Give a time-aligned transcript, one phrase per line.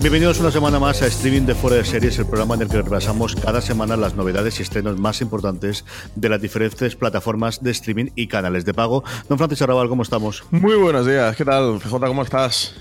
[0.00, 2.80] Bienvenidos una semana más a Streaming de Fuera de Series, el programa en el que
[2.80, 8.06] repasamos cada semana las novedades y estrenos más importantes de las diferentes plataformas de streaming
[8.14, 9.02] y canales de pago.
[9.28, 10.44] Don Francisco Arrabal, ¿cómo estamos?
[10.52, 11.80] Muy buenos días, ¿qué tal?
[11.80, 12.76] FJ, ¿cómo estás?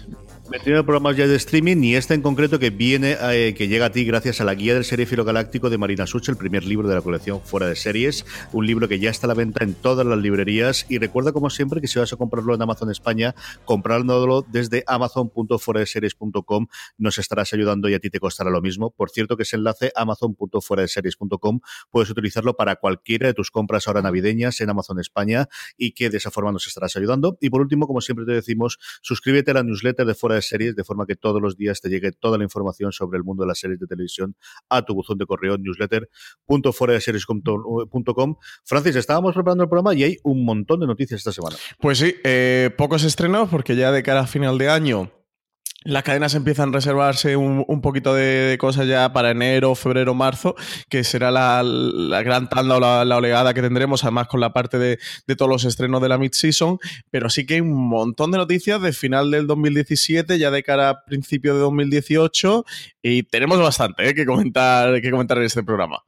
[0.50, 3.92] Primer programa ya de streaming y este en concreto que viene, eh, que llega a
[3.92, 6.95] ti gracias a la guía del Filo galáctico de Marina Such, el primer libro de
[6.95, 10.06] la colección Fuera de Series, un libro que ya está a la venta en todas
[10.06, 14.42] las librerías y recuerda como siempre que si vas a comprarlo en Amazon España, comprándolo
[14.42, 16.67] desde amazon.fueradeseries.com
[16.98, 18.92] nos estarás ayudando y a ti te costará lo mismo.
[18.92, 21.59] Por cierto que ese enlace amazon.fueradeseries.com
[21.92, 26.17] puedes utilizarlo para cualquiera de tus compras ahora navideñas en Amazon España y que de
[26.17, 27.38] esa forma nos estarás ayudando.
[27.42, 30.84] Y por último, como siempre te decimos, suscríbete a la newsletter de Fuera series, de
[30.84, 33.58] forma que todos los días te llegue toda la información sobre el mundo de las
[33.60, 34.36] series de televisión
[34.70, 38.36] a tu buzón de correo newsletter.foradeseries.com.
[38.66, 41.56] Francis, estábamos preparando el programa y hay un montón de noticias esta semana.
[41.80, 45.11] Pues sí, eh, pocos estrenos porque ya de cara a final de año
[45.83, 50.55] las cadenas empiezan a reservarse un, poquito de, cosas ya para enero, febrero, marzo,
[50.89, 51.61] que será la,
[52.23, 54.98] gran tanda o la, oleada que tendremos, además con la parte de,
[55.37, 56.80] todos los estrenos de la mid-season.
[57.10, 60.89] Pero sí que hay un montón de noticias de final del 2017, ya de cara
[60.89, 62.66] a principio de 2018,
[63.02, 66.07] y tenemos bastante eh, que, comentar, que comentar en este programa.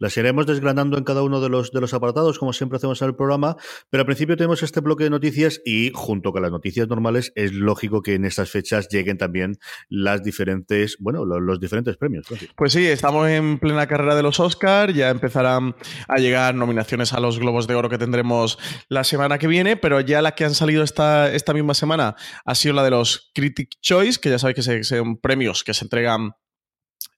[0.00, 3.08] Las iremos desgranando en cada uno de los, de los apartados, como siempre hacemos en
[3.08, 3.56] el programa,
[3.90, 7.52] pero al principio tenemos este bloque de noticias y junto con las noticias normales es
[7.52, 9.58] lógico que en estas fechas lleguen también
[9.90, 12.26] las diferentes, bueno, los, diferentes premios.
[12.56, 15.76] Pues sí, estamos en plena carrera de los Oscars, ya empezarán
[16.08, 20.00] a llegar nominaciones a los Globos de Oro que tendremos la semana que viene, pero
[20.00, 23.72] ya las que han salido esta, esta misma semana ha sido la de los Critic
[23.82, 26.32] Choice, que ya sabéis que son premios que se entregan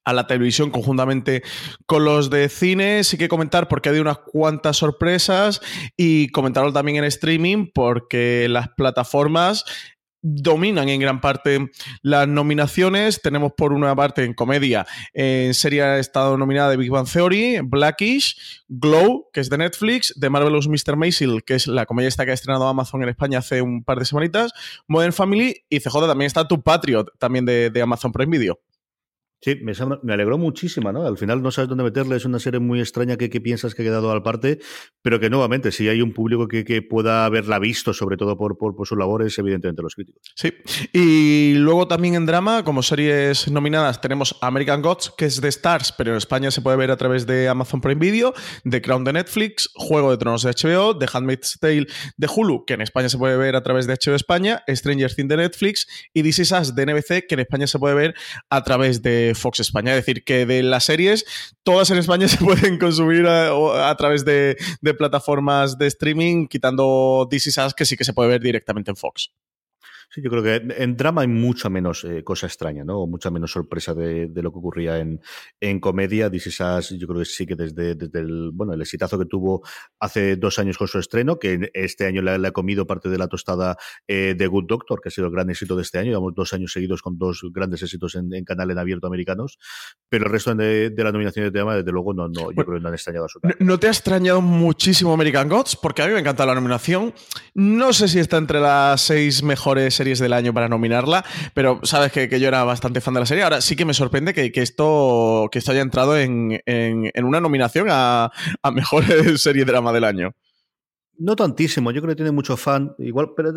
[0.04, 1.42] a la televisión conjuntamente
[1.86, 3.04] con los de cine.
[3.04, 5.60] Sí que comentar porque ha habido unas cuantas sorpresas
[5.96, 9.64] y comentarlo también en streaming porque las plataformas
[10.22, 11.70] dominan en gran parte
[12.02, 13.20] las nominaciones.
[13.20, 17.58] Tenemos por una parte en comedia, en serie ha estado nominada de Big Bang Theory,
[17.62, 20.96] Blackish, Glow, que es de Netflix, The Marvelous Mr.
[20.96, 23.98] Maisel, que es la comedia esta que ha estrenado Amazon en España hace un par
[23.98, 24.52] de semanitas,
[24.86, 28.60] Modern Family y CJ también está Tu Patriot, también de, de Amazon Prime Video.
[29.44, 29.72] Sí, me,
[30.12, 31.04] alegró muchísimo, ¿no?
[31.04, 33.84] Al final no sabes dónde meterle, es una serie muy extraña que, piensas que ha
[33.84, 34.60] quedado al parte,
[35.02, 38.96] pero que nuevamente, si hay un público que, pueda haberla visto, sobre todo por, sus
[38.96, 40.22] labores, evidentemente los críticos.
[40.36, 40.52] Sí,
[40.92, 45.92] y luego también en drama, como series nominadas, tenemos American Gods, que es de Stars,
[45.98, 49.14] pero en España se puede ver a través de Amazon Prime Video, The Crown de
[49.14, 53.18] Netflix, Juego de Tronos de HBO, The Handmaid's Tale de Hulu, que en España se
[53.18, 56.76] puede ver a través de HBO España, Stranger Things de Netflix y This Is Us
[56.76, 58.14] de NBC, que en España se puede ver
[58.48, 59.92] a través de Fox España.
[59.92, 61.24] Es decir, que de las series,
[61.62, 64.56] todas en España se pueden consumir a, través de,
[64.98, 69.32] plataformas de streaming, quitando DC Sass, que sí que se puede ver directamente en Fox.
[70.14, 72.98] Sí, yo creo que en drama hay mucha menos eh, cosa extraña, ¿no?
[72.98, 75.22] O mucha menos sorpresa de, lo que ocurría en,
[75.58, 76.30] en comedia.
[76.30, 79.62] This yo creo que sí que desde, desde el, bueno, el exitazo que tuvo
[79.98, 83.26] hace dos años con su estreno, que este año le, ha comido parte de la
[83.26, 86.10] tostada eh, de Good Doctor, que ha sido el gran éxito de este año.
[86.10, 89.58] Llevamos dos años seguidos con dos grandes éxitos en, en canal en abierto americanos.
[90.10, 92.74] Pero el resto de, de las nominaciones de drama, desde luego, no, no, yo creo
[92.74, 95.76] que no han extrañado a su no, ¿No te ha extrañado muchísimo American Gods?
[95.76, 97.14] Porque a mí me encanta la nominación.
[97.54, 102.10] No sé si está entre las seis mejores series del año para nominarla, pero sabes
[102.10, 103.44] que, yo era bastante fan de la serie.
[103.44, 106.60] Ahora sí que me sorprende que, esto, que esto haya entrado en,
[107.22, 108.32] una nominación a,
[108.62, 109.04] a mejor
[109.38, 110.34] serie drama del año.
[111.22, 112.96] No tantísimo, yo creo que tiene mucho fan.
[112.98, 113.52] Igual, pero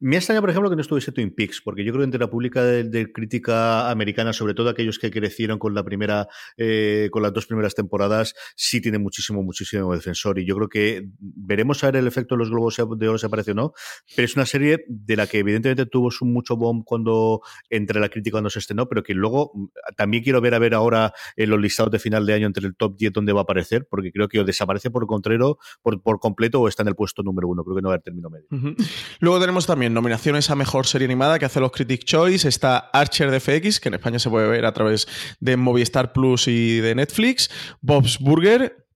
[0.00, 2.28] me extraña, por ejemplo, que no estuviese Twin Peaks, porque yo creo que entre la
[2.28, 6.26] pública de, crítica americana, sobre todo aquellos que crecieron con la primera,
[6.56, 10.40] eh, con las dos primeras temporadas, sí tiene muchísimo, muchísimo defensor.
[10.40, 13.26] Y yo creo que veremos a ver el efecto de los globos de oro se
[13.26, 13.74] aparece o no,
[14.16, 18.08] pero es una serie de la que evidentemente tuvo su mucho bomb cuando entre la
[18.08, 19.66] crítica cuando se estrenó, pero que luego mm,
[19.96, 22.74] también quiero ver a ver ahora en los listados de final de año entre el
[22.74, 26.18] top 10 donde va a aparecer, porque creo que o desaparece por contrario, por, por
[26.18, 27.62] completo, o está en el puesto número uno.
[27.64, 28.46] Creo que no va a haber término medio.
[29.20, 32.48] Luego tenemos también nominaciones a mejor serie animada que hace los Critic Choice.
[32.48, 35.06] Está Archer de FX, que en España se puede ver a través
[35.38, 37.50] de Movistar Plus y de Netflix.
[37.82, 38.86] Bob's Burger,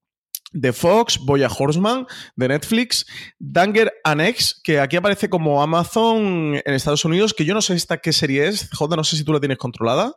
[0.53, 3.05] de Fox, Boya Horseman, de Netflix,
[3.39, 7.99] Danger Annex, que aquí aparece como Amazon en Estados Unidos, que yo no sé esta
[7.99, 10.15] qué serie es, J, no sé si tú la tienes controlada.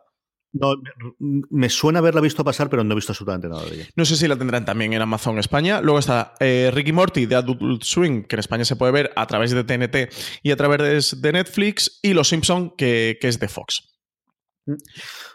[0.52, 0.74] No,
[1.18, 3.88] me suena haberla visto pasar, pero no he visto absolutamente nada de ella.
[3.96, 5.80] No sé si la tendrán también en Amazon España.
[5.80, 9.26] Luego está eh, Ricky Morty de Adult Swing, que en España se puede ver a
[9.26, 10.12] través de TNT
[10.42, 12.00] y a través de Netflix.
[12.02, 13.88] Y Los Simpson, que, que es de Fox.
[14.66, 14.74] Mm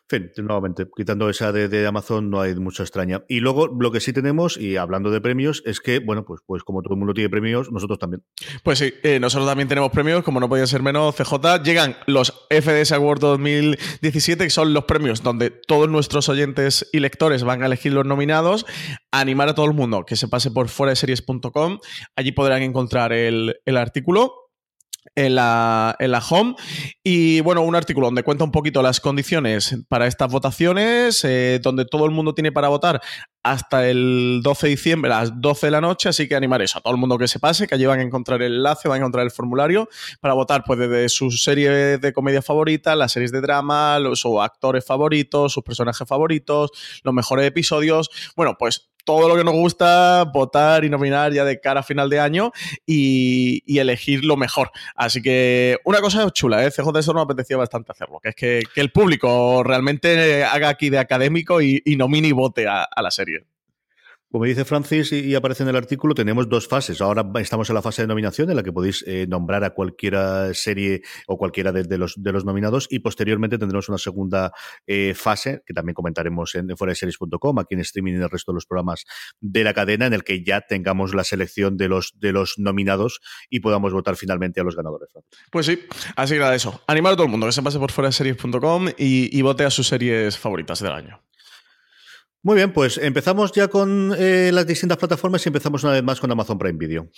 [0.07, 3.23] fin, nuevamente, quitando esa de, Amazon no hay mucho extraña.
[3.27, 6.63] Y luego lo que sí tenemos, y hablando de premios, es que, bueno, pues, pues
[6.63, 8.23] como todo el mundo tiene premios, nosotros también.
[8.63, 11.63] Pues sí, eh, nosotros también tenemos premios, como no podía ser menos, CJ.
[11.63, 17.43] Llegan los FDS Award 2017, que son los premios donde todos nuestros oyentes y lectores
[17.43, 18.65] van a elegir los nominados,
[19.11, 21.79] animar a todo el mundo que se pase por fuera de series.com.
[22.15, 24.46] Allí podrán encontrar el artículo
[25.17, 26.55] en la, en la home.
[27.03, 31.85] Y bueno, un artículo donde cuenta un poquito las condiciones para estas votaciones, eh, donde
[31.85, 33.01] todo el mundo tiene para votar
[33.41, 36.77] hasta el 12 de diciembre a las 12 de la noche, así que animar eso
[36.77, 38.97] a todo el mundo que se pase, que allí van a encontrar el enlace, van
[38.97, 39.89] a encontrar el formulario
[40.21, 44.85] para votar pues desde su serie de comedia favorita, las series de drama, los actores
[44.85, 46.69] favoritos, sus personajes favoritos,
[47.03, 48.11] los mejores episodios.
[48.35, 52.09] Bueno, pues todo lo que nos gusta, votar y nominar ya de cara a final
[52.09, 52.51] de año
[52.85, 54.71] y, elegir lo mejor.
[54.95, 56.71] Así que una cosa chula, ¿eh?
[56.71, 60.99] CJ eso nos apetecía bastante hacerlo, que es que, el público realmente haga aquí de
[60.99, 63.45] académico y, nomine y vote a la serie.
[64.29, 66.99] Como dice Francis y, aparece en el artículo, tenemos dos fases.
[66.99, 70.53] Ahora estamos en la fase de nominación, en la que podéis eh, nombrar a cualquiera
[70.53, 74.51] serie o cualquiera de, los, nominados, y posteriormente tendremos una segunda
[74.85, 78.51] eh, fase, que también comentaremos en, en series.com, aquí en streaming y en el resto
[78.51, 79.05] de los programas
[79.39, 83.21] de la cadena, en el que ya tengamos la selección de los, de los nominados
[83.49, 85.09] y podamos votar finalmente a los ganadores.
[85.51, 85.79] Pues sí,
[86.17, 86.81] así que nada, eso.
[86.87, 87.91] Animar a todo el mundo que se pase por
[88.97, 91.26] y, y vote a sus series favoritas del año.
[92.43, 96.19] Muy bien, pues empezamos ya con eh, las distintas plataformas y empezamos una vez más
[96.19, 97.09] con Amazon Prime Video.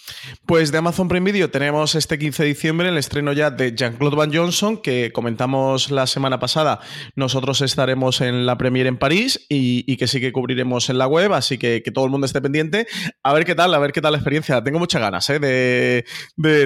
[0.46, 4.16] Pues de Amazon Prime Video tenemos este 15 de diciembre el estreno ya de Jean-Claude
[4.16, 6.80] Van Johnson, que comentamos la semana pasada.
[7.16, 11.34] Nosotros estaremos en la premiere en París y, que sí que cubriremos en la web,
[11.34, 12.88] así que que todo el mundo esté pendiente.
[13.22, 14.64] A ver qué tal, a ver qué tal la experiencia.
[14.64, 15.40] Tengo muchas ganas ¿eh?
[15.40, 16.06] de,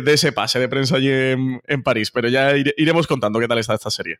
[0.05, 3.89] ese pase de prensa allí en París, pero ya iremos contando qué tal está esta
[3.89, 4.19] serie.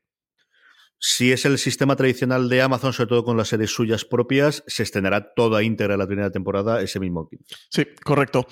[1.06, 4.84] Si es el sistema tradicional de Amazon, sobre todo con las series suyas propias, se
[4.84, 7.56] estrenará toda íntegra la primera temporada ese mismo 15.
[7.70, 8.48] Sí, correcto.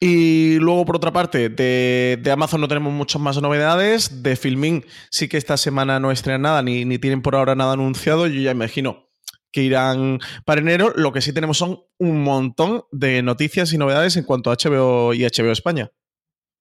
[0.00, 4.24] Y luego, por otra parte, de, Amazon no tenemos muchas más novedades.
[4.24, 7.74] De Filming sí que esta semana no estrenan nada, ni, ni tienen por ahora nada
[7.74, 8.26] anunciado.
[8.26, 9.08] Yo ya imagino
[9.52, 10.92] que irán para enero.
[10.96, 15.14] Lo que sí tenemos son un montón de noticias y novedades en cuanto a HBO
[15.14, 15.92] y HBO España.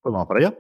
[0.02, 0.58] Pues vamos para allá.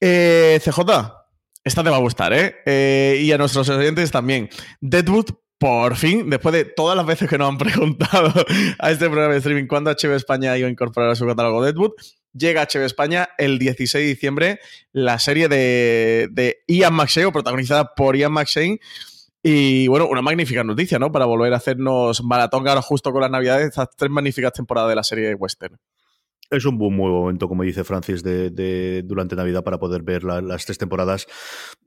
[0.00, 1.21] Eh, CJ,
[1.64, 2.56] esta te va a gustar, ¿eh?
[2.66, 3.20] ¿eh?
[3.22, 4.48] Y a nuestros oyentes también.
[4.80, 5.26] Deadwood,
[5.58, 8.32] por fin, después de todas las veces que nos han preguntado
[8.78, 11.92] a este programa de streaming cuándo HBO España iba a incorporar a su catálogo Deadwood,
[12.32, 14.60] llega a HBO España el 16 de diciembre
[14.92, 18.80] la serie de, de Ian McShane, protagonizada por Ian McShane.
[19.44, 21.10] Y bueno, una magnífica noticia, ¿no?
[21.10, 24.94] Para volver a hacernos maratón ahora justo con las navidades, estas tres magníficas temporadas de
[24.94, 25.78] la serie de western.
[26.52, 30.76] Es un buen momento, como dice Francis, de, durante Navidad para poder ver las tres
[30.76, 31.26] temporadas.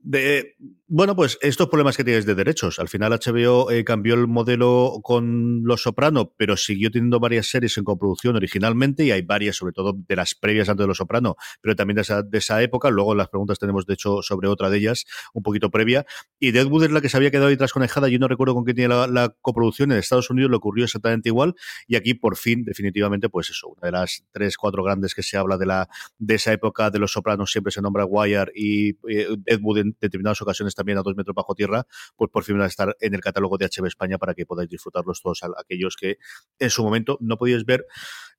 [0.08, 0.54] De,
[0.86, 2.78] bueno, pues estos problemas que tienes de derechos.
[2.78, 7.76] Al final HBO eh, cambió el modelo con Los Soprano, pero siguió teniendo varias series
[7.76, 11.34] en coproducción originalmente y hay varias, sobre todo de las previas antes de Los Soprano,
[11.60, 12.88] pero también de esa, de esa época.
[12.90, 16.06] Luego las preguntas tenemos, de hecho, sobre otra de ellas, un poquito previa.
[16.38, 18.08] Y Deadwood es la que se había quedado ahí trasconejada.
[18.08, 19.90] Yo no recuerdo con quién tiene la, coproducción.
[19.90, 21.56] En Estados Unidos le ocurrió exactamente igual.
[21.88, 25.36] Y aquí, por fin, definitivamente, pues eso, una de las tres cuatro grandes que se
[25.36, 29.36] habla de la de esa época de los sopranos, siempre se nombra Wire y eh,
[29.46, 31.86] Ed en determinadas ocasiones también a dos metros bajo tierra,
[32.16, 34.68] pues por fin van a estar en el catálogo de HB España para que podáis
[34.68, 36.18] disfrutarlos todos aquellos que
[36.58, 37.86] en su momento no podíais ver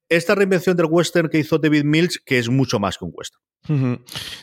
[0.09, 3.41] esta reinvención del western que hizo David Mills, que es mucho más que un western.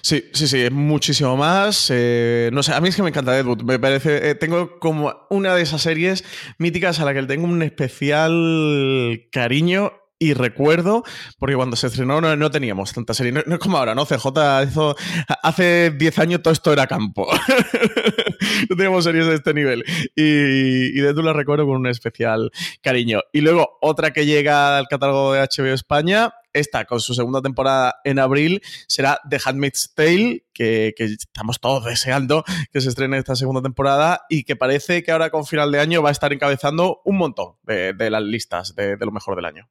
[0.03, 1.89] Sí, sí, sí, es muchísimo más.
[1.91, 3.63] Eh, no sé, a mí es que me encanta Deadwood.
[3.63, 6.25] Me parece, eh, tengo como una de esas series
[6.59, 11.03] míticas a la que le tengo un especial cariño y recuerdo,
[11.39, 14.07] porque cuando se estrenó no, teníamos tanta serie, no, es como ahora, ¿no?
[14.07, 14.29] CJ
[14.69, 14.97] hizo,
[15.43, 17.29] hace 10 años todo esto era campo.
[18.71, 19.85] no teníamos series de este nivel.
[20.15, 23.21] Y, de tú la recuerdo con un especial cariño.
[23.33, 27.97] Y luego otra que llega al catálogo de HBO España, esta con su segunda temporada
[28.05, 33.63] en abril, será The Handmaid's Tale, que, estamos todos deseando que se estrene esta segunda
[33.63, 37.19] temporada y que parece que ahora con final de año va a estar encabezando un
[37.19, 39.69] montón de, las listas de lo mejor del año.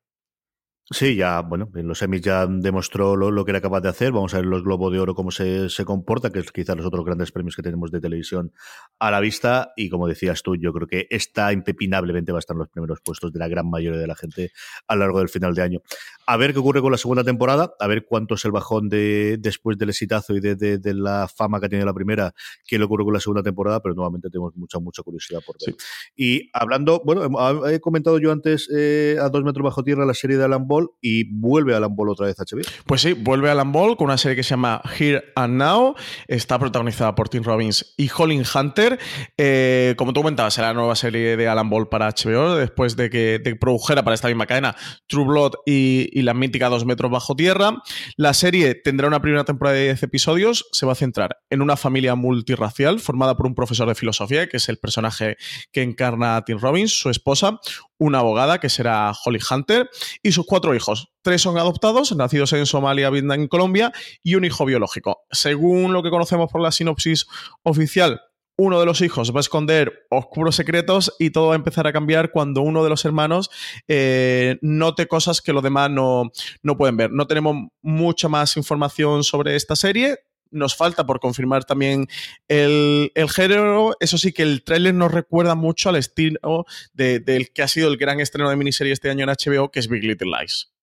[0.90, 4.12] Sí, ya, bueno, en los semis ya demostró lo, que era capaz de hacer.
[4.12, 6.86] Vamos a ver los Globos de Oro cómo se, se, comporta, que es quizás los
[6.86, 8.52] otros grandes premios que tenemos de televisión
[9.00, 9.72] a la vista.
[9.78, 13.00] Y como decías tú, yo creo que esta impepinablemente va a estar en los primeros
[13.00, 14.52] puestos de la gran mayoría de la gente
[14.86, 15.80] a lo largo del final de año.
[16.28, 19.38] A ver qué ocurre con la segunda temporada, a ver cuánto es el bajón de
[19.40, 22.34] después del exitazo y de, de, la fama que ha tenido la primera,
[22.68, 25.76] qué le ocurre con la segunda temporada, pero nuevamente tenemos mucha, mucha curiosidad por ver.
[26.16, 30.38] Y hablando, bueno, he comentado yo antes eh, a dos metros bajo tierra la serie
[30.38, 30.68] de Alan
[31.02, 32.62] y vuelve Alan Ball otra vez HBO.
[32.86, 35.96] Pues sí, vuelve Alan Ball con una serie que se llama Here and Now.
[36.28, 39.00] Está protagonizada por Tim Robbins y Colin Hunter.
[39.38, 43.10] Eh, como tú comentabas, será la nueva serie de Alan Ball para HBO después de
[43.10, 44.76] que produjera para esta misma cadena
[45.08, 47.82] True Blood y, la mítica Dos metros bajo tierra.
[48.16, 50.66] La serie tendrá una primera temporada de 10 episodios.
[50.72, 54.58] Se va a centrar en una familia multirracial formada por un profesor de filosofía, que
[54.58, 55.38] es el personaje
[55.72, 57.60] que encarna a Tim Robbins, su esposa,
[58.04, 59.90] una abogada que será Holly Hunter
[60.22, 61.10] y sus cuatro hijos.
[61.22, 65.24] Tres son adoptados, nacidos en Somalia, Vietnam y Colombia, y un hijo biológico.
[65.32, 67.28] Según lo que conocemos por la sinopsis
[67.64, 68.22] oficial,
[68.58, 71.94] uno de los hijos va a esconder oscuros secretos y todo va a empezar a
[71.94, 73.50] cambiar cuando uno de los hermanos
[73.88, 76.32] eh, note cosas que los demás no,
[76.62, 77.12] no pueden ver.
[77.12, 80.20] No tenemos mucha más información sobre esta serie
[80.54, 82.08] nos falta por confirmar también
[82.48, 83.96] el, género.
[84.00, 87.98] Eso sí que el tráiler nos recuerda mucho al estilo del que ha sido el
[87.98, 90.74] gran estreno de miniserie este año en HBO, que es Big Little Lies.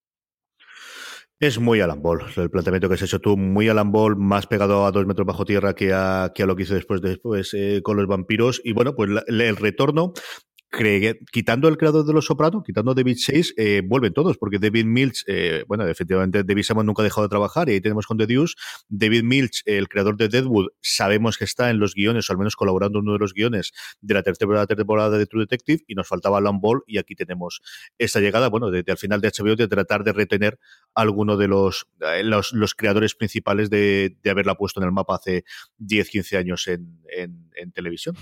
[1.39, 4.85] Es muy Alan Ball, el planteamiento que has hecho tú, muy Alan Ball, más pegado
[4.85, 7.81] a dos metros bajo tierra que a, que a lo que hizo después, después eh,
[7.83, 8.61] con los vampiros.
[8.63, 10.13] Y bueno, pues el retorno
[11.33, 15.25] quitando el creador de Los Sopranos, quitando David Chase, eh, vuelven todos, porque David Milch,
[15.27, 18.27] eh, bueno, efectivamente David Simon nunca ha dejado de trabajar y ahí tenemos con The
[18.27, 18.55] Deuce.
[18.89, 22.55] David Milch, el creador de Deadwood, sabemos que está en los guiones, o al menos
[22.55, 26.07] colaborando en uno de los guiones de la tercera temporada de True Detective, y nos
[26.07, 27.63] faltaba Alan Ball, y aquí tenemos
[27.99, 30.59] esta llegada, bueno, desde al final de HBO, de tratar de retener
[30.95, 34.93] a alguno de los, eh, los, los, creadores principales de, de, haberla puesto en el
[34.93, 35.45] mapa hace
[35.79, 38.17] 10, 15 años en, en, televisión.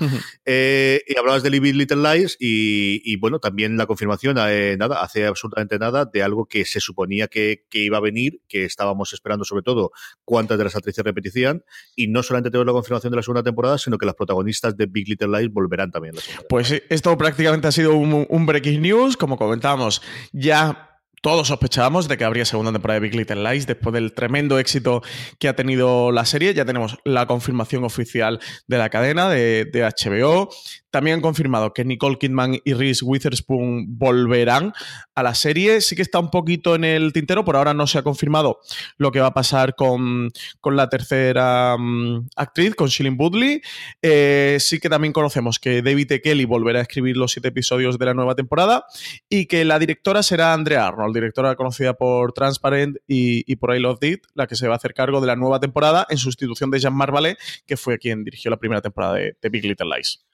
[0.47, 5.78] y hablabas de Living Little Lies, y, bueno, también la confirmación, eh, nada, hace absolutamente
[5.78, 9.90] nada de algo que se suponía que, iba a venir, que estábamos esperando sobre todo
[10.25, 11.64] cuántas de las actrices repetían,
[11.97, 14.87] y no solamente tenemos la confirmación de la segunda temporada, sino que las protagonistas de
[14.87, 16.14] Big Little Lies volverán también.
[16.14, 20.02] La pues esto prácticamente ha sido un, un breaking news, como comentábamos,
[20.33, 20.88] ya
[21.23, 25.02] todos sospechábamos de que habría segunda temporada de Big Little Lies después del tremendo éxito
[25.38, 26.54] que ha tenido la serie.
[26.54, 30.50] Ya tenemos la confirmación oficial de la cadena de, de HBO.
[30.90, 34.73] También han confirmado que Nicole Kidman y Reese Witherspoon volverán
[35.14, 35.80] a la serie.
[35.80, 38.61] Sí que está un poquito en el tintero, por ahora no se ha confirmado
[38.97, 40.30] lo que va a pasar con,
[40.64, 43.61] la tercera mm, actriz, con Shilling Woodley.
[44.00, 46.21] Eh, sí que también conocemos que David E.
[46.23, 48.87] Kelly volverá a escribir los siete episodios de la nueva temporada
[49.28, 54.02] y que la directora será Andrea Arnold, directora conocida por Transparent y, por I Love
[54.02, 56.78] It, la que se va a hacer cargo de la nueva temporada en sustitución de
[56.78, 60.25] Jean Marvalet, que fue quien dirigió la primera temporada de Big Little Lies.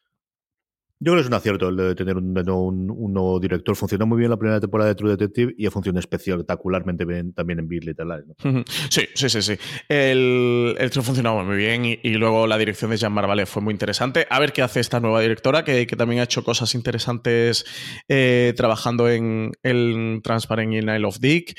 [1.01, 3.75] Yo creo que es un acierto el de tener un, nuevo director.
[3.77, 7.59] Funcionó muy bien la primera temporada de True Detective y ha funcionado espectacularmente bien también
[7.59, 8.65] en Big Little Lies.
[8.91, 9.57] Sí, sí, sí, sí.
[9.89, 14.27] El, el funcionaba muy bien y, luego la dirección de Jean Marvalet fue muy interesante.
[14.31, 17.65] A ver qué hace esta nueva directora, que, también ha hecho cosas interesantes
[18.09, 21.59] eh, trabajando en el Transparent y I Love Dick.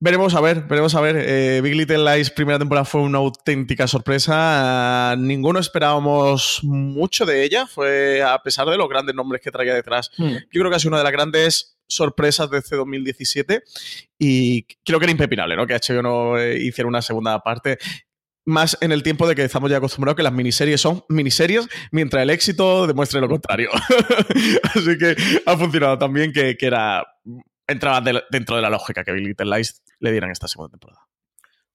[0.00, 1.16] Veremos a ver, veremos a ver.
[1.18, 5.16] Eh, Big Little Lies primera temporada fue una auténtica sorpresa.
[5.18, 10.10] ninguno esperábamos mucho de ella, fue a pesar de los grandes nombres que traía detrás.
[10.16, 10.36] Hmm.
[10.52, 13.62] Yo creo que ha sido una de las grandes sorpresas de este 2017
[14.18, 15.66] y creo que era impepinable, ¿no?
[15.66, 17.78] Que HBO no eh, hiciera una segunda parte
[18.44, 22.22] más en el tiempo de que estamos ya acostumbrados que las miniseries son miniseries, mientras
[22.22, 23.70] el éxito demuestre lo contrario.
[24.62, 27.04] Así que ha funcionado también que, que era
[27.68, 31.06] entraba dentro de la lógica que Big Little Lies le dieran esta segunda temporada.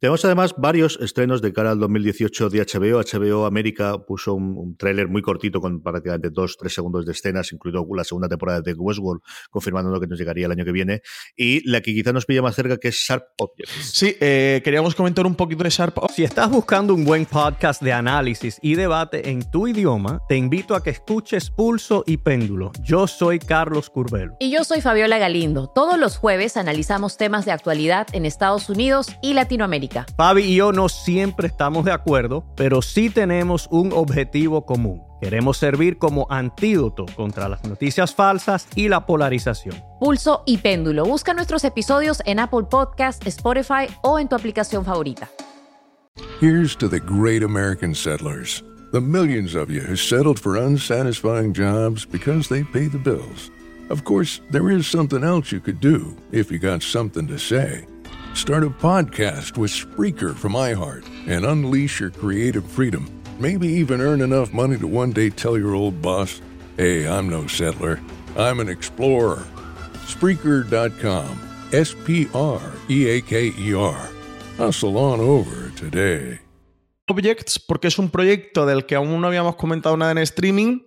[0.04, 3.00] Tenemos además varios estrenos de cara al 2018 de HBO.
[3.00, 7.88] HBO América puso un, tráiler muy cortito con prácticamente dos, tres segundos de escenas, incluido
[7.96, 11.02] la segunda temporada de Westworld, confirmando lo que nos llegaría el año que viene.
[11.38, 13.72] Y la que quizá nos pilla más cerca, que es Sharp Objects.
[13.94, 16.16] Sí, eh, queríamos comentar un poquito de Sharp Objects.
[16.16, 20.76] Si estás buscando un buen podcast de análisis y debate en tu idioma, te invito
[20.76, 22.74] a que escuches Pulso y Péndulo.
[22.84, 24.36] Yo soy Carlos Curbelo.
[24.42, 25.68] Y yo soy Fabiola Galindo.
[25.68, 29.93] Todos los jueves analizamos temas de actualidad en Estados Unidos y Latinoamérica.
[30.18, 35.02] Fabi y yo no siempre estamos de acuerdo, pero sí tenemos un objetivo común.
[35.22, 39.76] Queremos servir como antídoto contra las noticias falsas y la polarización.
[40.00, 41.06] Pulso y péndulo.
[41.06, 45.30] Busca nuestros episodios en Apple Podcast, Spotify o en tu aplicación favorita.
[46.42, 48.64] Here's to the great American settlers.
[48.92, 53.50] The millions of you who settled for unsatisfying jobs because they pay the bills.
[53.90, 57.86] Of course, there is something else you could do if you got something to say.
[58.34, 63.08] Start a podcast with Spreaker from iHeart and unleash your creative freedom.
[63.40, 66.42] Maybe even earn enough money to one day tell your old boss,
[66.76, 68.02] hey, I'm no settler,
[68.36, 69.46] I'm an explorer.
[70.08, 71.40] Spreaker.com.
[71.72, 74.10] S P R E A K E R.
[74.58, 76.40] Hustle on over today.
[77.08, 80.82] Objects, porque es un proyecto del que aún no habíamos comentado nada en streaming.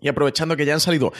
[0.00, 1.12] Y aprovechando que ya han salido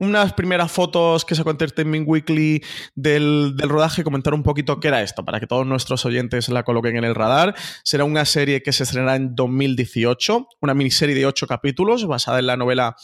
[0.00, 2.62] unas primeras fotos que sacó Entertainment Weekly
[2.94, 6.64] del, del, rodaje, comentar un poquito qué era esto, para que todos nuestros oyentes la
[6.64, 7.54] coloquen en el radar.
[7.84, 12.46] Será una serie que se estrenará en 2018, una miniserie de ocho capítulos basada en
[12.46, 12.96] la novela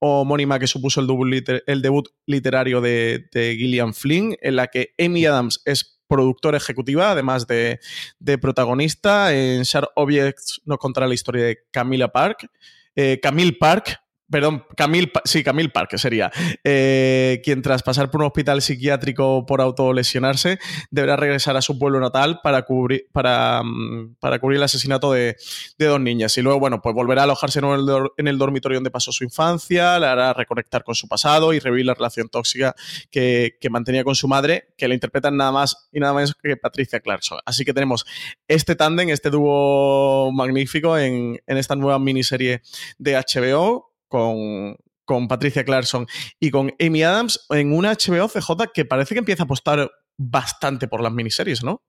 [0.00, 5.26] homónima que supuso el, el debut literario de, de, Gillian Flynn, en la que Amy
[5.26, 7.78] Adams es productora ejecutiva, además de,
[8.18, 9.32] de protagonista.
[9.32, 12.50] En Sharp Objects nos contará la historia de Camila Park.
[12.96, 14.00] Eh, Camille Park,
[14.30, 16.30] Perdón, Camille, sí, Camille Park sería,
[16.62, 20.60] eh, quien tras pasar por un hospital psiquiátrico por autolesionarse,
[20.90, 25.36] deberá regresar a su pueblo natal para cubrir, para, mm, para cubrir el asesinato de,
[25.78, 26.36] dos niñas.
[26.38, 30.06] Y luego, bueno, pues volverá a alojarse en el, dormitorio donde pasó su infancia, le
[30.06, 32.74] hará reconectar con su pasado y revivir la relación tóxica
[33.10, 37.00] que, mantenía con su madre, que la interpretan nada más y nada menos que Patricia
[37.00, 37.38] Clarkson.
[37.44, 38.04] Así que tenemos
[38.48, 42.62] este tándem, este dúo magnífico en, en esta nueva miniserie
[42.98, 44.76] de HBO con,
[45.06, 46.06] con Patricia Clarkson
[46.38, 50.88] y con Amy Adams en una HBO CJ que parece que empieza a apostar bastante
[50.88, 51.82] por las miniseries, ¿no?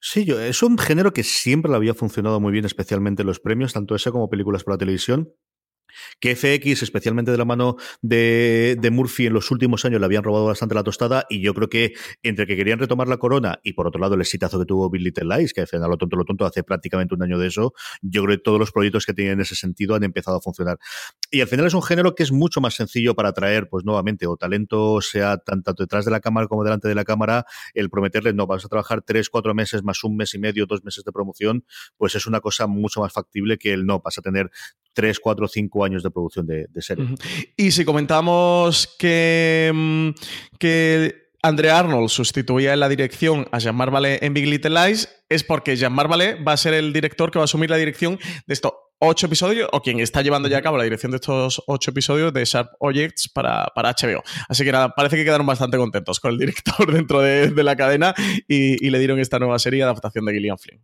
[0.00, 3.40] Sí, yo, es un género que siempre le había funcionado muy bien, especialmente en los
[3.40, 5.32] premios, tanto ese como películas para televisión
[6.20, 10.46] que FX, especialmente de la mano de, Murphy en los últimos años, le habían robado
[10.46, 13.86] bastante la tostada y yo creo que entre que querían retomar la corona y por
[13.86, 16.24] otro lado el exitazo que tuvo Bill Little Lies, que al final lo tonto lo
[16.24, 17.72] tonto hace prácticamente un año de eso,
[18.02, 20.78] yo creo que todos los proyectos que tienen en ese sentido han empezado a funcionar.
[21.30, 24.26] Y al final es un género que es mucho más sencillo para atraer, pues nuevamente,
[24.26, 27.44] o talento sea tanto detrás de la cámara como delante de la cámara,
[27.74, 30.84] el prometerle, no, vas a trabajar tres, cuatro meses más un mes y medio, dos
[30.84, 31.64] meses de promoción,
[31.96, 34.50] pues es una cosa mucho más factible que el no, vas a tener
[34.92, 37.06] tres, cuatro, cinco años de producción de, serie.
[37.56, 40.10] Y si comentamos que, mm,
[40.58, 45.44] que Andrea Arnold sustituía en la dirección a Jean Marvale en Big Little Lies, es
[45.44, 48.54] porque Jean Marvale va a ser el director que va a asumir la dirección de
[48.54, 51.90] estos ocho episodios, o quien está llevando ya a cabo la dirección de estos ocho
[51.90, 54.22] episodios de Sharp Objects para, para HBO.
[54.48, 58.14] Así que nada, parece que quedaron bastante contentos con el director dentro de, la cadena
[58.48, 60.80] y, y, le dieron esta nueva serie de adaptación de Gillian Flynn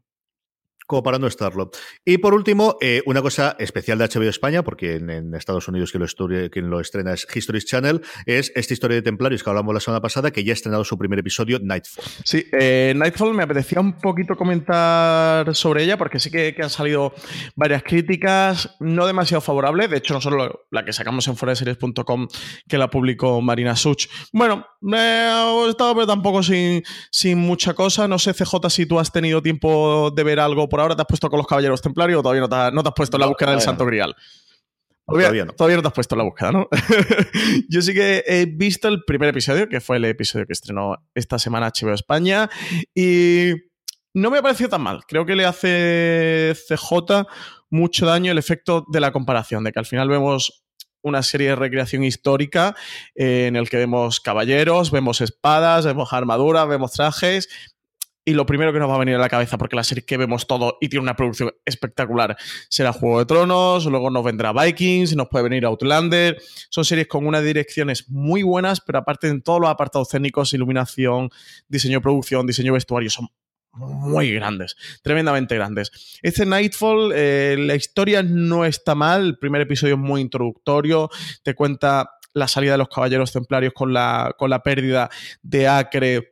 [0.86, 1.70] como para no estarlo.
[2.04, 6.02] Y por último, eh, una cosa especial de HBO España, porque en, Estados Unidos quien
[6.64, 10.00] lo, lo, estrena es History Channel, es esta historia de Templarios que hablamos la semana
[10.00, 12.04] pasada, que ya ha estrenado su primer episodio, Nightfall.
[12.24, 17.12] Sí, eh, Nightfall me apetecía un poquito comentar sobre ella, porque sí que, han salido
[17.56, 22.28] varias críticas, no demasiado favorables, de hecho no solo la que sacamos en foraseries.com,
[22.68, 24.06] que la publicó Marina Such.
[24.32, 29.12] Bueno, he estado pero tampoco sin, sin mucha cosa, no sé CJ si tú has
[29.12, 32.22] tenido tiempo de ver algo por ahora te has puesto con los caballeros templarios o
[32.22, 34.16] todavía no te, has, puesto en la búsqueda del Santo Grial.
[35.06, 35.52] Todavía, no.
[35.52, 36.68] todavía no te has puesto en la búsqueda, ¿no?
[37.68, 41.38] Yo sí que he visto el primer episodio, que fue el episodio que estrenó esta
[41.38, 42.48] semana HBO España,
[42.94, 43.52] y
[44.14, 45.04] no me ha parecido tan mal.
[45.06, 47.26] Creo que le hace CJ
[47.68, 50.64] mucho daño el efecto de la comparación, de que al final vemos
[51.02, 52.74] una serie de recreación histórica
[53.14, 57.50] eh, en el que vemos caballeros, vemos espadas, vemos armaduras, vemos trajes,
[58.24, 60.16] y lo primero que nos va a venir a la cabeza, porque la serie que
[60.16, 62.36] vemos todo y tiene una producción espectacular,
[62.68, 66.40] será Juego de Tronos, luego nos vendrá Vikings, nos puede venir Outlander.
[66.70, 71.30] Son series con unas direcciones muy buenas, pero aparte en todos los apartados técnicos, iluminación,
[71.68, 73.28] diseño de producción, diseño de vestuario, son
[73.72, 76.18] muy grandes, tremendamente grandes.
[76.22, 81.10] Este Nightfall, eh, la historia no está mal, el primer episodio es muy introductorio,
[81.42, 85.10] te cuenta la salida de los caballeros templarios con la, con la pérdida
[85.42, 86.31] de Acre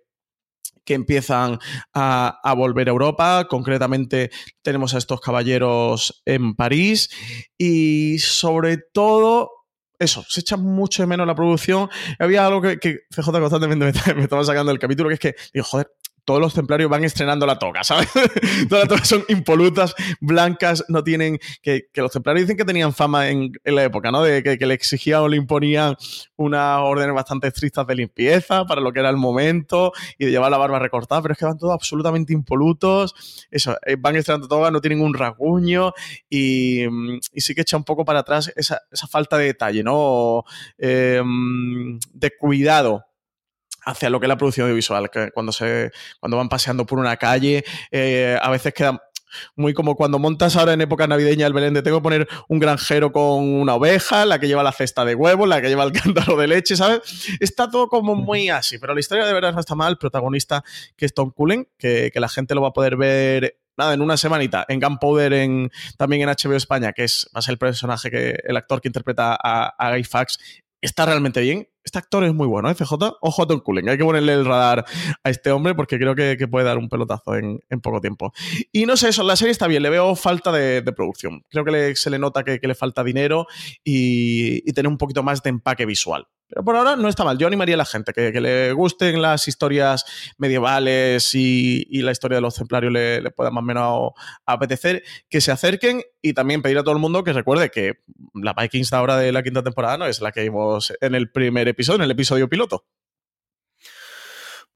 [0.84, 1.58] que empiezan
[1.94, 3.46] a, volver a Europa.
[3.48, 4.30] Concretamente
[4.62, 7.10] tenemos a estos caballeros en París
[7.58, 9.50] y sobre todo...
[9.98, 11.90] Eso, se echa mucho de menos la producción.
[12.18, 15.34] Había algo que, que CJ constantemente me, me, estaba sacando del capítulo, que es que,
[15.52, 15.92] digo, joder,
[16.24, 18.08] todos los templarios van estrenando la toga, ¿sabes?
[18.68, 21.38] Todas las togas son impolutas, blancas, no tienen.
[21.62, 24.22] Que, los templarios dicen que tenían fama en, la época, ¿no?
[24.22, 25.96] De que, le exigían o le imponían
[26.36, 30.50] unas órdenes bastante estrictas de limpieza para lo que era el momento y de llevar
[30.50, 33.46] la barba recortada, pero es que van todos absolutamente impolutos.
[33.50, 35.92] Eso, eh, van estrenando toga, no tienen un rasguño
[36.28, 36.84] y,
[37.36, 38.80] sí que echa un poco para atrás esa,
[39.10, 40.44] falta de detalle, ¿no?
[40.78, 43.09] Em, de cuidado
[43.84, 47.16] hacia lo que es la producción audiovisual, que cuando, se, cuando van paseando por una
[47.16, 49.00] calle, eh, a veces queda
[49.56, 52.58] muy como cuando montas ahora en época navideña el Belén de tengo que poner un
[52.58, 55.92] granjero con una oveja, la que lleva la cesta de huevos, la que lleva el
[56.00, 57.00] cántaro de leche, ¿sabes?
[57.40, 59.92] Está todo como muy así, pero la historia de verdad no está mal.
[59.92, 60.64] El protagonista,
[60.96, 64.18] que es Tom Cullen, que, la gente lo va a poder ver nada, en una
[64.18, 68.10] semanita, en Gunpowder, en, también en HBO España, que es, va a ser el personaje
[68.10, 70.38] que, el actor que interpreta a, a Guy Fawkes,
[70.80, 71.68] está realmente bien.
[71.82, 72.92] Este actor es muy bueno, ¿eh, CJ?
[73.20, 73.88] Ojo a Tom Cullen.
[73.88, 74.84] Hay que ponerle el radar
[75.24, 78.32] a este hombre porque creo que, puede dar un pelotazo en, poco tiempo.
[78.72, 79.82] Y no sé, eso, la serie está bien.
[79.82, 81.42] Le veo falta de, producción.
[81.48, 83.46] Creo que se le nota que, le falta dinero
[83.82, 86.26] y, y tener un poquito más de empaque visual.
[86.50, 87.38] Pero por ahora no está mal.
[87.38, 90.04] Yo animaría a la gente que, le gusten las historias
[90.36, 94.10] medievales y, la historia de los templarios le, pueda más o menos
[94.44, 98.00] apetecer, que se acerquen y también pedir a todo el mundo que recuerde que
[98.34, 101.68] la Vikings ahora de la quinta temporada no es la que vimos en el primer
[101.68, 102.84] episodio, en el episodio piloto.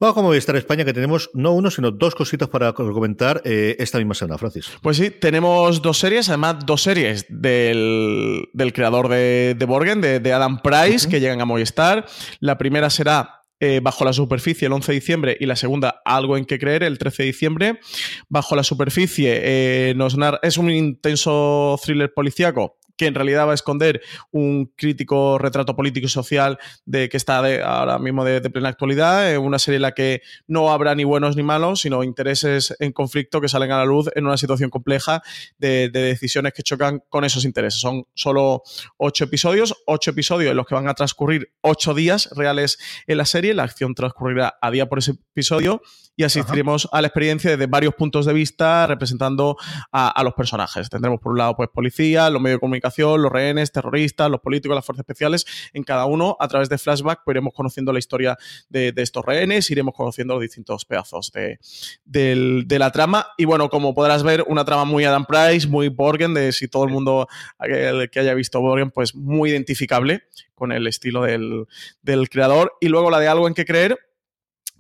[0.04, 3.96] Vamos como estar España, que tenemos no uno, sino dos cositas para comentar eh, esta
[3.96, 4.70] misma semana, Francis.
[4.82, 10.60] Pues sí, tenemos dos series, además dos series del, creador de, de Borgen, de, Adam
[10.60, 12.04] Price, que llegan a Movistar.
[12.40, 16.36] La primera será eh, Bajo la superficie el 11 de diciembre y la segunda Algo
[16.36, 17.80] en que creer el 13 de diciembre.
[18.28, 23.54] Bajo la superficie eh, nos es un intenso thriller policíaco que en realidad va a
[23.54, 29.32] esconder un crítico retrato político y social de que está ahora mismo de, plena actualidad,
[29.32, 32.92] en una serie en la que no habrá ni buenos ni malos, sino intereses en
[32.92, 35.22] conflicto que salen a la luz en una situación compleja
[35.58, 37.80] de, decisiones que chocan con esos intereses.
[37.80, 38.62] Son solo
[38.96, 43.24] ocho episodios, ocho episodios en los que van a transcurrir ocho días reales en la
[43.24, 45.82] serie, la acción transcurrirá a día por ese episodio
[46.16, 49.56] y asistiremos a la experiencia desde varios puntos de vista representando
[49.90, 50.88] a, los personajes.
[50.88, 54.74] Tendremos por un lado pues policía, los medios de comunicación, los rehenes, terroristas, los políticos,
[54.74, 55.44] las fuerzas especiales.
[55.72, 59.70] En cada uno, a través de flashback, pues iremos conociendo la historia de, estos rehenes,
[59.70, 63.26] iremos conociendo los distintos pedazos de, la trama.
[63.36, 66.84] Y bueno, como podrás ver, una trama muy Adam Price, muy Borgen, de si todo
[66.84, 67.28] el mundo
[67.60, 70.22] que haya visto Borgen, pues muy identificable
[70.54, 71.66] con el estilo del,
[72.02, 72.74] del creador.
[72.80, 73.98] Y luego la de algo en que creer,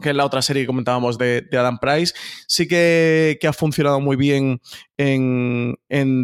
[0.00, 2.14] que es la otra serie que comentábamos de, Adam Price,
[2.46, 4.60] sí que, ha funcionado muy bien
[4.96, 5.76] en,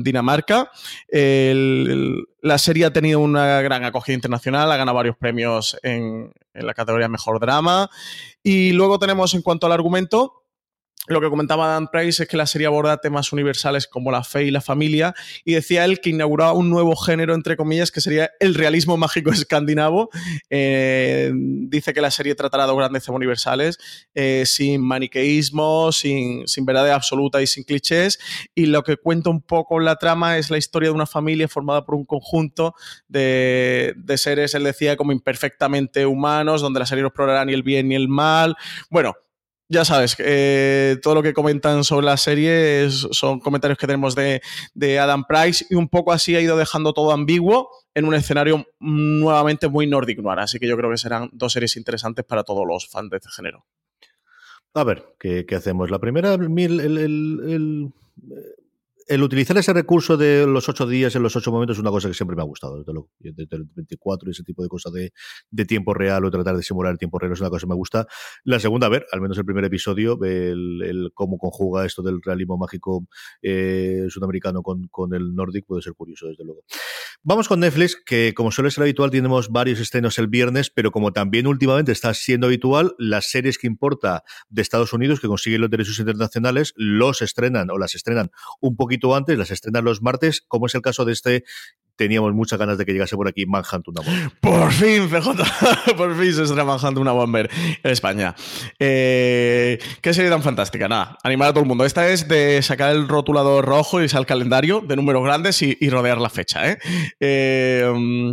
[0.03, 0.71] Dinamarca.
[1.11, 6.75] la serie ha tenido una gran acogida internacional, ha ganado varios premios en, en la
[6.75, 7.91] categoría Mejor Drama.
[8.43, 10.40] Y luego tenemos en cuanto al argumento,
[11.07, 14.45] lo que comentaba Dan Price es que la serie aborda temas universales como la fe
[14.45, 18.31] y la familia, y decía él que inauguraba un nuevo género, entre comillas, que sería
[18.39, 20.11] el realismo mágico escandinavo.
[20.51, 23.79] Eh, dice que la serie tratará de grandes temas universales,
[24.15, 28.19] eh, sin maniqueísmo, sin, sin verdad absoluta y sin clichés,
[28.55, 31.85] y lo que cuenta un poco la trama es la historia de una familia formada
[31.85, 32.75] por un conjunto
[33.09, 37.63] de, de seres, él decía, como imperfectamente humanos, donde la serie no explorará ni el
[37.63, 38.57] bien ni el mal.
[38.91, 39.15] Bueno,
[39.71, 44.99] ya sabes, eh, todo lo que comentan sobre la serie son comentarios que tenemos de,
[44.99, 49.69] Adam Price y un poco así ha ido dejando todo ambiguo en un escenario nuevamente
[49.69, 50.41] muy Nordic noir.
[50.41, 53.31] Así que yo creo que serán dos series interesantes para todos los fans de este
[53.31, 53.65] género.
[54.75, 55.89] A ver, ¿qué, hacemos?
[55.89, 57.93] La primera, el, el
[59.09, 62.15] utilizar ese recurso de los ocho días en los ocho momentos es una cosa que
[62.15, 63.11] siempre me ha gustado, desde luego.
[63.19, 66.93] Desde el 24 y ese tipo de cosas de, tiempo real o tratar de simular
[66.93, 68.07] el tiempo real es una cosa que me gusta.
[68.45, 72.57] La segunda, ver, al menos el primer episodio, el, el cómo conjuga esto del realismo
[72.57, 73.07] mágico
[73.43, 76.65] eh, sudamericano con, con, el Nordic puede ser curioso, desde luego.
[77.23, 81.13] Vamos con Netflix, que como suele ser habitual, tenemos varios estrenos el viernes, pero como
[81.13, 85.71] también últimamente está siendo habitual, las series que importa de Estados Unidos, que consiguen los
[85.71, 90.67] derechos internacionales, los estrenan o las estrenan un poquito antes, las estrenan los martes, como
[90.67, 91.45] es el caso de este
[92.01, 94.31] teníamos muchas ganas de que llegase por aquí Manhunt una Bomber.
[94.41, 97.51] Por fin, CJ, por fin se estrena Manhunt una Bomber
[97.83, 98.35] en España.
[98.79, 101.85] Eh, qué serie tan fantástica, nada, animar a todo el mundo.
[101.85, 106.17] Esta es de sacar el rotulador rojo y al calendario de números grandes y, rodear
[106.17, 106.79] la fecha, ¿eh?
[107.21, 108.33] ¿eh?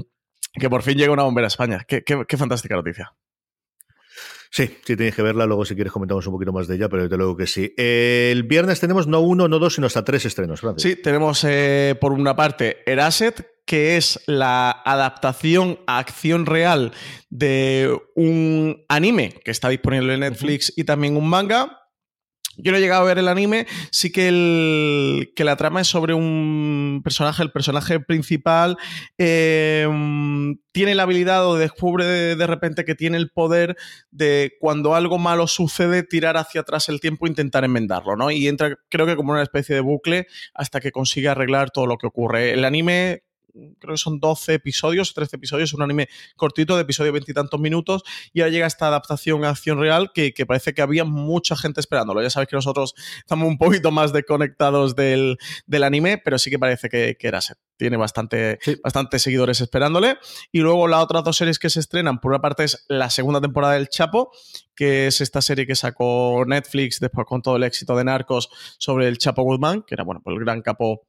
[0.53, 1.85] Que por fin llega una bombera a España.
[1.85, 3.11] qué fantástica noticia.
[4.49, 7.03] Sí, sí tenéis que verla, luego si quieres comentamos un poquito más de ella, pero
[7.03, 7.73] desde luego que sí.
[7.77, 12.11] el viernes tenemos no uno, no dos, sino hasta tres estrenos, Sí, tenemos eh, por
[12.11, 16.93] una parte Eraset, que es la adaptación a acción real
[17.29, 21.86] de un anime que está disponible en Netflix y también un manga.
[22.57, 25.87] Yo no he llegado a ver el anime, sí que, el, que la trama es
[25.87, 28.77] sobre un personaje, el personaje principal
[29.17, 33.77] em, tiene la habilidad o descubre de, repente que tiene el poder
[34.09, 38.31] de cuando algo malo sucede, tirar hacia atrás el tiempo e intentar enmendarlo, ¿no?
[38.31, 41.97] Y entra, creo que como una especie de bucle hasta que consigue arreglar todo lo
[41.97, 42.53] que ocurre.
[42.53, 43.23] El anime
[43.79, 48.41] creo que son 12 episodios, 13 episodios, un anime cortito de episodio veintitantos minutos, y
[48.41, 52.21] ahora llega esta adaptación a acción real que, parece que había mucha gente esperándolo.
[52.21, 55.37] Ya sabéis que nosotros estamos un poquito más desconectados del,
[55.83, 57.57] anime, pero sí que parece que, era set.
[57.75, 60.17] Tiene bastante, bastantes seguidores esperándole.
[60.51, 63.41] Y luego las otras dos series que se estrenan, por una parte es la segunda
[63.41, 64.31] temporada del Chapo,
[64.75, 69.07] que es esta serie que sacó Netflix después con todo el éxito de Narcos sobre
[69.07, 71.07] el Chapo Goodman, que era bueno, pues el gran capo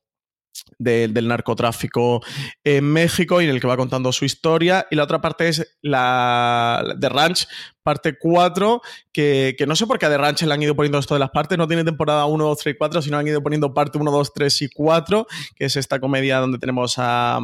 [0.79, 2.23] del narcotráfico
[2.65, 4.87] en México y en el que va contando su historia.
[4.91, 7.47] Y la otra parte es la de Ranch,
[7.83, 11.15] parte 4, que, no sé por qué a The Ranch le han ido poniendo esto
[11.15, 13.73] de las partes, no tiene temporada 1, 2, 3 y 4, sino han ido poniendo
[13.73, 17.37] parte 1, 2, 3 y 4, que es esta comedia donde tenemos a,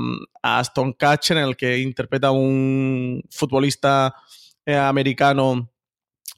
[0.42, 4.14] a Aston Catcher, en el que interpreta un futbolista
[4.66, 5.73] eh, americano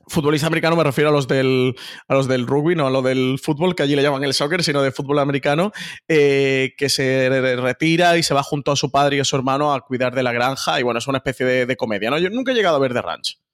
[0.07, 1.75] futbolista americano me refiero a los del,
[2.09, 4.63] a los del rugby, no a lo del fútbol, que allí le llaman el soccer,
[4.63, 5.73] sino de fútbol americano,
[6.09, 9.73] eh, que se retira y se va junto a su padre y a su hermano
[9.73, 10.79] a cuidar de la granja.
[10.81, 12.11] Y bueno, es una especie de, de comedia.
[12.11, 12.19] ¿no?
[12.19, 13.46] Yo nunca he llegado a ver The Ranch.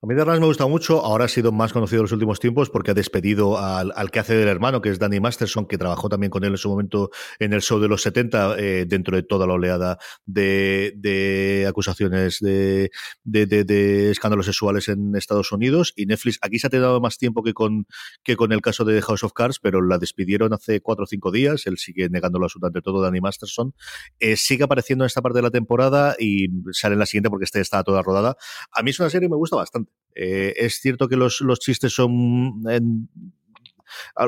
[0.00, 2.70] A mí Ranch me gusta mucho, ahora ha sido más conocido en los últimos tiempos
[2.70, 6.30] porque ha despedido al, que hace del hermano, que es Danny Masterson, que trabajó también
[6.30, 9.48] con él en su momento en el show de los 70, eh, dentro de toda
[9.48, 12.92] la oleada de, acusaciones de,
[13.24, 15.92] de, escándalos sexuales en Estados Unidos.
[15.96, 17.88] Y Netflix, aquí se ha tenido más tiempo que con,
[18.22, 21.32] que con el caso de House of Cards, pero la despidieron hace cuatro o cinco
[21.32, 23.74] días, él sigue negándolo absolutamente todo, Danny Masterson.
[24.20, 27.46] Eh, sigue apareciendo en esta parte de la temporada y sale en la siguiente porque
[27.46, 28.36] esta está toda rodada.
[28.70, 29.87] A mí es una serie que me gusta bastante.
[30.14, 32.62] Eh, es cierto que los, los chistes son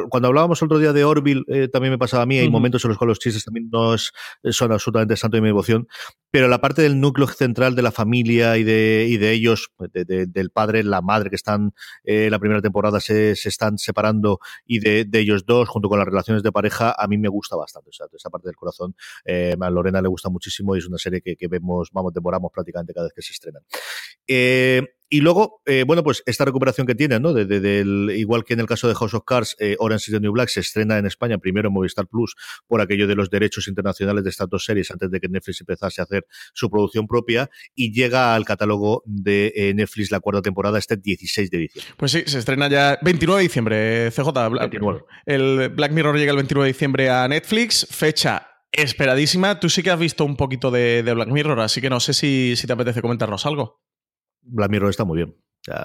[0.09, 2.85] cuando hablábamos el otro día de Orville, eh, también me pasaba a mí, hay momentos
[2.85, 5.88] en los cuales los chistes también no son absolutamente santo de mi devoción,
[6.31, 10.51] pero la parte del núcleo central de la familia y de, y de ellos, del
[10.51, 11.73] padre, la madre que están
[12.05, 16.07] eh, la primera temporada se, se están separando y de, ellos dos, junto con las
[16.07, 17.90] relaciones de pareja, a mí me gusta bastante.
[17.90, 18.94] O sea, esa parte del corazón
[19.27, 22.94] a Lorena le gusta muchísimo y es una serie que, que vemos, vamos, devoramos prácticamente
[22.94, 23.62] cada vez que se estrenan.
[24.27, 27.33] Eh, y luego, eh, bueno, pues esta recuperación que tiene, ¿no?
[27.33, 30.20] De, del, igual que en el caso de House of Cards, eh, Orange is the
[30.20, 32.37] New Black se estrena en España primero en Movistar Plus
[32.68, 36.01] por aquello de los derechos internacionales de estas dos series antes de que Netflix empezase
[36.01, 40.79] a hacer su producción propia y llega al catálogo de eh, Netflix la cuarta temporada
[40.79, 41.94] este 16 de diciembre.
[41.96, 44.29] Pues sí, se estrena ya 29 de diciembre, CJ.
[45.27, 49.59] El Black Mirror llega el 29 de diciembre a Netflix, fecha esperadísima.
[49.59, 52.55] Tú sí que has visto un poquito de, Black Mirror, así que no sé si,
[52.55, 53.81] si te apetece comentarnos algo.
[54.42, 55.37] Black está muy bien.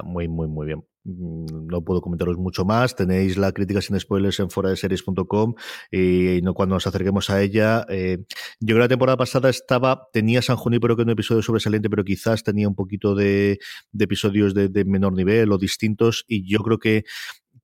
[0.04, 0.84] muy, muy, muy bien.
[1.06, 2.96] Mm, no puedo comentaros mucho más.
[2.96, 5.54] Tenéis la crítica sin spoilers en fuera de series.com
[5.92, 7.86] y no cuando nos acerquemos a ella.
[7.90, 8.18] Eh,
[8.60, 12.04] yo creo que la temporada pasada estaba, tenía San pero que un episodio sobresaliente, pero
[12.04, 13.60] quizás tenía un poquito de,
[14.00, 16.26] episodios de, de, menor nivel o distintos.
[16.28, 17.04] Y yo creo que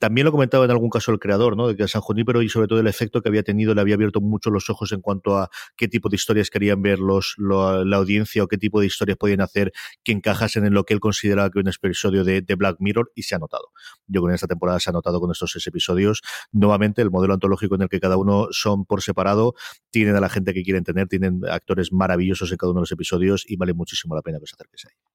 [0.01, 1.67] también lo comentaba en algún caso el creador, ¿no?
[1.67, 4.19] De que San Junípero y sobre todo el efecto que había tenido le había abierto
[4.19, 8.43] mucho los ojos en cuanto a qué tipo de historias querían ver los, la audiencia
[8.43, 9.71] o qué tipo de historias podían hacer
[10.03, 13.35] que encajasen en lo que él consideraba que un episodio de, Black Mirror y se
[13.35, 13.69] ha notado.
[14.07, 16.23] Yo con esta temporada se ha notado con estos seis episodios.
[16.51, 19.53] Nuevamente, el modelo antológico en el que cada uno son por separado,
[19.91, 22.91] tienen a la gente que quieren tener, tienen actores maravillosos en cada uno de los
[22.91, 25.10] episodios y vale muchísimo la pena que se acerques ahí.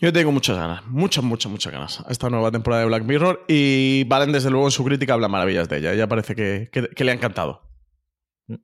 [0.00, 3.44] Yo tengo muchas ganas, muchas, muchas, muchas ganas a esta nueva temporada de Black Mirror
[3.48, 5.92] y Valen desde luego en su crítica habla maravillas de ella.
[5.92, 7.73] Ella parece que le ha encantado.
[8.46, 8.54] Mm.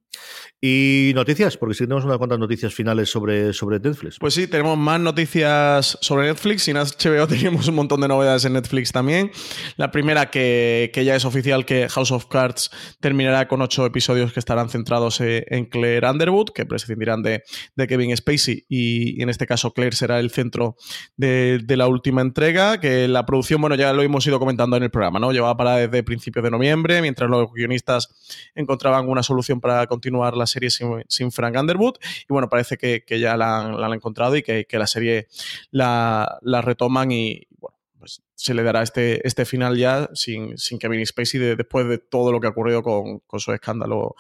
[0.63, 4.19] Y noticias, porque sí tenemos unas cuantas noticias finales sobre, sobre Netflix.
[4.19, 6.69] Pues sí, tenemos más noticias sobre Netflix.
[6.69, 9.31] Y en HBO teníamos un montón de novedades en Netflix también.
[9.79, 14.41] La primera, que, ya es oficial que House of Cards terminará con ocho episodios que
[14.41, 17.43] estarán centrados eh, en Claire Underwood, que prescindirán de,
[17.75, 18.67] de Kevin Spacey.
[18.69, 20.77] Y, en este caso, Claire será el centro
[21.17, 22.81] de, la última entrega.
[22.81, 25.33] Que la producción, bueno, ya lo hemos ido comentando en el programa, ¿no?
[25.33, 28.09] Llevaba para desde principios de noviembre, mientras los guionistas
[28.55, 31.97] encontraban una solución para continuar la serie sin, Frank Underwood.
[32.23, 35.29] Y bueno, parece que, ya la han, encontrado y que, la serie
[35.71, 41.05] la, retoman y bueno, pues se le dará este, este final ya sin, sin Kevin
[41.05, 44.15] Spacey después de todo lo que ha ocurrido con, su escándalo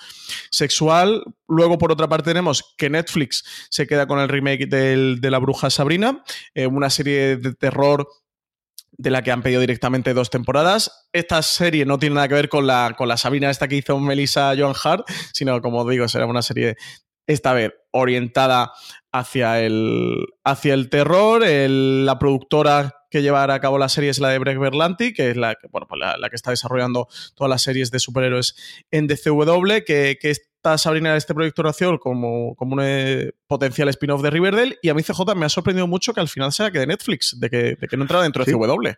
[0.50, 1.24] sexual.
[1.48, 5.70] Luego, por otra parte, tenemos que Netflix se queda con el remake de La Bruja
[5.70, 6.22] Sabrina,
[6.54, 8.06] eh, una serie de terror
[9.00, 11.08] de la que han pedido directamente dos temporadas.
[11.14, 13.98] Esta serie no tiene nada que ver con la, con la Sabina esta que hizo
[13.98, 16.76] Melissa Joan Hart, sino como digo, será una serie
[17.26, 18.72] esta vez orientada
[19.10, 21.42] hacia el, hacia el terror.
[21.46, 25.36] la productora que llevará a cabo la serie es la de Break Berlanti, que es
[25.36, 28.54] la, bueno, pues la, que está desarrollando todas las series de superhéroes
[28.90, 30.30] en DCW, que, que
[30.76, 34.78] Sabrina este proyecto Raciol como, como un eh, potencial spin-off de Riverdale.
[34.82, 37.38] Y a mí CJ me ha sorprendido mucho que al final sea que de Netflix,
[37.38, 38.88] de que, de que no entra dentro de CW.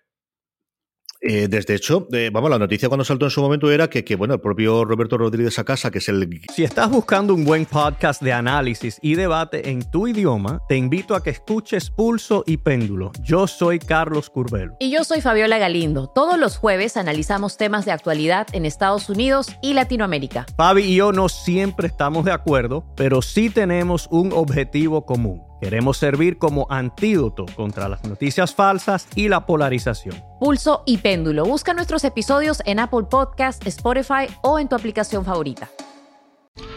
[1.25, 4.17] Eh, desde hecho, eh, vamos, la noticia cuando saltó en su momento era que, que,
[4.17, 6.29] bueno, el propio Roberto Rodríguez Acasa, que es el...
[6.53, 11.15] Si estás buscando un buen podcast de análisis y debate en tu idioma, te invito
[11.15, 13.13] a que escuches Pulso y Péndulo.
[13.23, 14.75] Yo soy Carlos Curbelo.
[14.81, 16.09] Y yo soy Fabiola Galindo.
[16.09, 20.47] Todos los jueves analizamos temas de actualidad en Estados Unidos y Latinoamérica.
[20.57, 25.96] Fabi y yo no siempre estamos de acuerdo, pero sí tenemos un objetivo común Queremos
[25.96, 30.16] servir como antídoto contra las noticias falsas y la polarización.
[30.40, 31.44] Pulso y péndulo.
[31.44, 35.70] Busca nuestros episodios en Apple Podcast, Spotify o en tu aplicación favorita.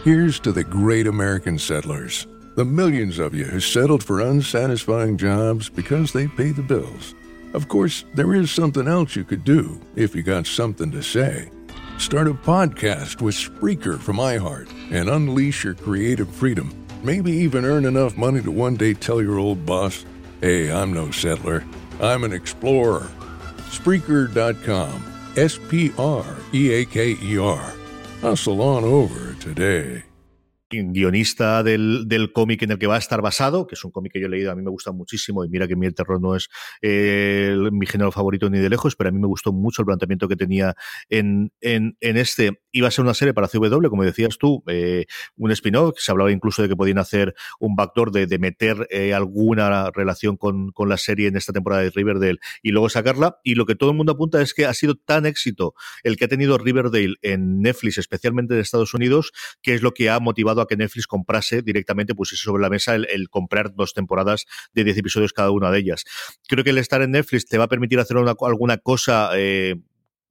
[0.04, 2.28] Here's to the great American settlers.
[2.54, 7.16] The millions of you who settled for unsatisfying jobs because they pay the bills.
[7.54, 11.50] Of course, there is something else you could do if you got something to say.
[11.98, 16.85] Start a podcast with Spreaker from iHeart and unleash your creative freedom.
[17.06, 20.04] Maybe even earn enough money to one day tell your old boss,
[20.40, 21.62] hey, I'm no settler,
[22.00, 23.08] I'm an explorer.
[23.70, 25.12] Spreaker.com.
[25.36, 27.72] S P R E A K E R.
[28.22, 30.02] Hustle on over today.
[30.70, 34.12] Guionista del, del cómic en el que va a estar basado, que es un cómic
[34.12, 36.34] que yo he leído, a mí me gusta muchísimo, y mira que mi terror no
[36.34, 36.48] es
[36.82, 40.28] eh, mi género favorito ni de lejos, pero a mí me gustó mucho el planteamiento
[40.28, 40.74] que tenía
[41.08, 42.60] en, en, en este.
[42.72, 46.30] Iba a ser una serie para CW, como decías tú, eh, un spin-off, se hablaba
[46.30, 50.88] incluso de que podían hacer un backdoor de, de meter eh, alguna relación con, con
[50.88, 53.96] la serie en esta temporada de Riverdale y luego sacarla, y lo que todo el
[53.96, 57.98] mundo apunta es que ha sido tan éxito el que ha tenido Riverdale en Netflix,
[57.98, 62.14] especialmente en Estados Unidos, que es lo que ha motivado a que Netflix comprase directamente,
[62.14, 66.04] pusiese sobre la mesa el, comprar dos temporadas de 10 episodios cada una de ellas.
[66.48, 69.76] Creo que el estar en Netflix te va a permitir hacer alguna cosa eh,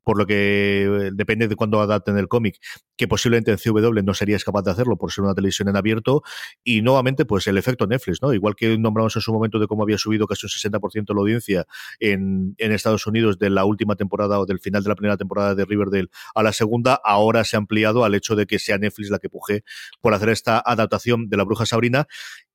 [0.06, 2.58] por lo que eh, depende de cuándo adapten el cómic,
[2.96, 6.22] que posiblemente en CW no serías capaz de hacerlo por ser una televisión en abierto,
[6.64, 8.34] y nuevamente, pues el efecto Netflix, ¿no?
[8.34, 11.66] Igual que nombramos en su momento de cómo había subido casi un 60% la audiencia
[12.00, 15.56] en, en Estados Unidos de la última temporada o del final de la primera temporada
[15.56, 19.10] de Riverdale a la segunda, ahora se ha ampliado al hecho de que sea Netflix
[19.10, 19.64] la que puje
[20.02, 22.08] por hacer esta adaptación de la Bruja Sabrina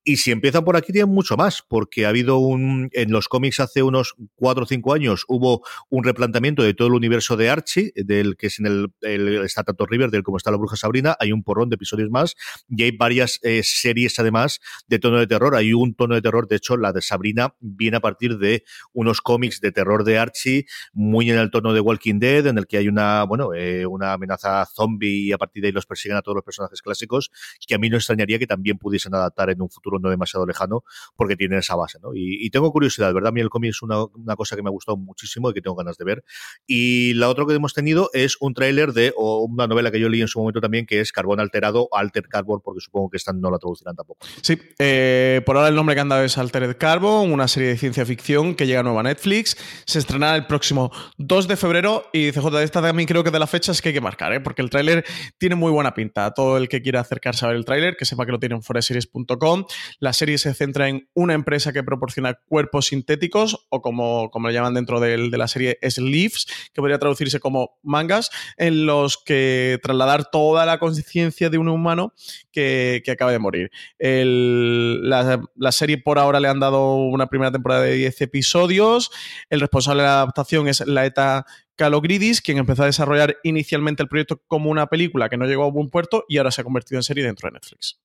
[0.03, 2.89] y si empiezan por aquí, tienen mucho más, porque ha habido un.
[2.93, 6.95] En los cómics hace unos cuatro o cinco años hubo un replanteamiento de todo el
[6.95, 10.75] universo de Archie, del que es en el, está tanto del como está la Bruja
[10.75, 11.15] Sabrina.
[11.19, 12.35] Hay un porrón de episodios más
[12.67, 15.55] y hay varias eh, series además de tono de terror.
[15.55, 19.21] Hay un tono de terror, de hecho, la de Sabrina viene a partir de unos
[19.21, 22.77] cómics de terror de Archie, muy en el tono de Walking Dead, en el que
[22.77, 26.21] hay una, bueno, eh, una amenaza zombie y a partir de ahí los persiguen a
[26.23, 27.29] todos los personajes clásicos,
[27.67, 30.83] que a mí no extrañaría que también pudiesen adaptar en un futuro no demasiado lejano,
[31.15, 32.11] porque tiene esa base, ¿no?
[32.13, 33.29] Y, tengo curiosidad, ¿verdad?
[33.29, 35.75] A mí el cómic es una, cosa que me ha gustado muchísimo y que tengo
[35.75, 36.23] ganas de ver.
[36.67, 40.09] Y la otra que hemos tenido es un tráiler de o una novela que yo
[40.09, 43.31] leí en su momento también, que es Carbón Alterado, Alter Carbon, porque supongo que esta
[43.31, 44.25] no la traducirán tampoco.
[44.41, 47.77] Sí, eh, por ahora el nombre que han dado es Altered Carbon, una serie de
[47.77, 49.55] ciencia ficción que llega nueva a Netflix.
[49.85, 53.49] Se estrenará el próximo 2 de febrero y CJ, esta también creo que de las
[53.49, 54.39] fechas que hay que marcar, ¿eh?
[54.39, 55.05] porque el tráiler
[55.37, 56.31] tiene muy buena pinta.
[56.33, 58.63] Todo el que quiera acercarse a ver el tráiler, que sepa que lo tiene en
[58.63, 59.65] foreseries.com.
[59.99, 64.53] La serie se centra en una empresa que proporciona cuerpos sintéticos, o como, como le
[64.53, 70.29] llaman dentro de, la serie, sleeves, que podría traducirse como mangas, en los que trasladar
[70.29, 72.13] toda la conciencia de un humano
[72.51, 73.71] que, acaba de morir.
[73.99, 79.11] la, la, serie por ahora le han dado una primera temporada de 10 episodios.
[79.49, 84.09] El responsable de la adaptación es la ETA Calogridis, quien empezó a desarrollar inicialmente el
[84.09, 86.99] proyecto como una película que no llegó a buen puerto y ahora se ha convertido
[86.99, 87.99] en serie dentro de Netflix.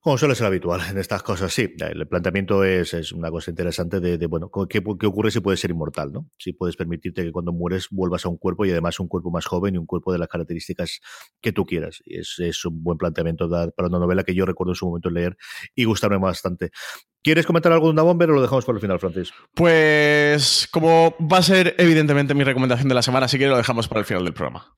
[0.00, 1.74] Como suele ser habitual en estas cosas, sí.
[1.78, 6.12] El planteamiento es, una cosa interesante de, bueno, ¿qué, ¿qué, ocurre si puedes ser inmortal,
[6.12, 6.28] ¿no?
[6.38, 9.46] Si puedes permitirte que cuando mueres vuelvas a un cuerpo y además un cuerpo más
[9.46, 11.00] joven y un cuerpo de las características
[11.40, 12.02] que tú quieras.
[12.06, 15.36] Es, un buen planteamiento para una novela que yo recuerdo en su momento leer
[15.74, 16.70] y gustarme bastante.
[17.22, 19.32] ¿Quieres comentar algo de una o lo dejamos por el final, Francis?
[19.54, 23.88] Pues como va a ser evidentemente mi recomendación de la semana, así que lo dejamos
[23.88, 24.76] para el final del programa.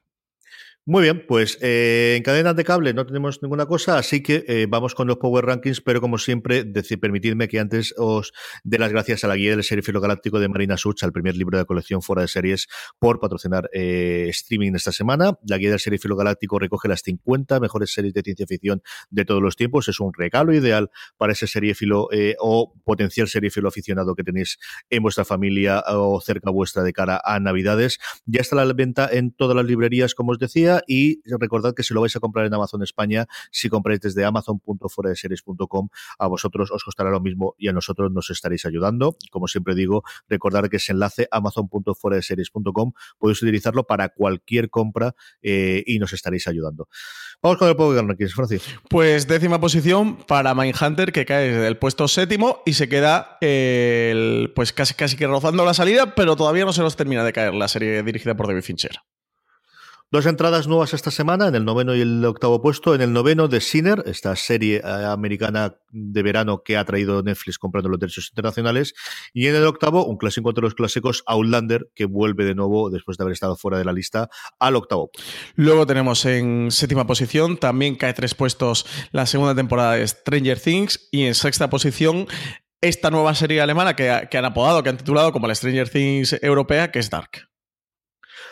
[0.91, 4.67] Muy bien, pues eh, en cadenas de cable no tenemos ninguna cosa, así que eh,
[4.71, 6.65] vamos con los Power Rankings, pero como siempre,
[6.99, 8.33] permitidme que antes os
[8.65, 11.59] dé las gracias a la guía del Serifilo Galáctico de Marina Such, al primer libro
[11.59, 15.39] de la colección fuera de series, por patrocinar eh, streaming esta semana.
[15.47, 19.43] La guía del Serifilo Galáctico recoge las 50 mejores series de ciencia ficción de todos
[19.43, 19.89] los tiempos.
[19.89, 20.89] Es un regalo ideal
[21.19, 24.57] para ese seriefilo eh, o potencial seriefilo aficionado que tenéis
[24.89, 27.99] en vuestra familia o cerca vuestra de cara a Navidades.
[28.25, 31.95] Ya está la venta en todas las librerías, como os decía y recordad que si
[31.95, 37.11] lo vais a comprar en Amazon España, si compráis desde amazon.foradeseries.com, a vosotros os costará
[37.11, 39.17] lo mismo y a nosotros nos estaréis ayudando.
[39.31, 45.99] Como siempre digo, recordad que ese enlace amazon.foradeseries.com podéis utilizarlo para cualquier compra eh, y
[45.99, 46.89] nos estaréis ayudando.
[47.43, 48.63] Vamos con el Power Rankings, Francis.
[48.89, 54.53] Pues décima posición para Mindhunter, que cae desde el puesto séptimo y se queda el,
[54.55, 57.55] pues casi, casi que rozando la salida, pero todavía no se nos termina de caer
[57.55, 59.01] la serie dirigida por David Fincher.
[60.11, 62.95] Dos entradas nuevas esta semana, en el noveno y el octavo puesto.
[62.95, 67.59] En el noveno, de Sinner, esta serie eh, americana de verano que ha traído Netflix
[67.59, 68.95] comprando los derechos internacionales.
[69.35, 73.19] Y en el octavo, un clásico entre los clásicos, Outlander, que vuelve de nuevo, después
[73.19, 75.11] de haber estado fuera de la lista, al octavo.
[75.57, 81.11] Luego tenemos en séptima posición, también cae tres puestos la segunda temporada de Stranger Things.
[81.13, 82.27] Y en sexta posición,
[82.81, 86.35] esta nueva serie alemana que, que han apodado, que han titulado como la Stranger Things
[86.43, 87.48] europea, que es Dark.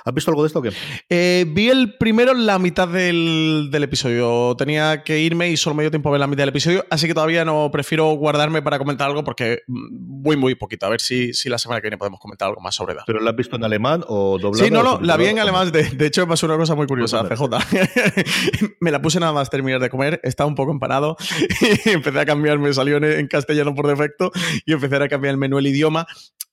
[0.07, 0.71] ¿Has visto algo de esto o qué?
[1.11, 4.55] Eh, vi el primero la mitad del, episodio.
[4.57, 7.09] Tenía que irme y solo me dio tiempo a ver la mitad del episodio, así
[7.09, 10.87] que todavía no prefiero guardarme para comentar algo porque muy, muy poquito.
[10.87, 13.03] A ver si, si la semana que viene podemos comentar algo más sobre Dark.
[13.05, 14.65] ¿Pero la has visto en alemán o doblado?
[14.65, 15.73] Sí, no, no, la vi en alemán.
[15.73, 17.43] De, hecho, me pasó una cosa muy curiosa, CJ.
[18.81, 21.17] me la puse nada más terminar de comer, estaba un poco empanado
[21.85, 24.31] y empecé a cambiar, me salió en, castellano por defecto
[24.65, 26.07] y empecé a cambiar el menú, el idioma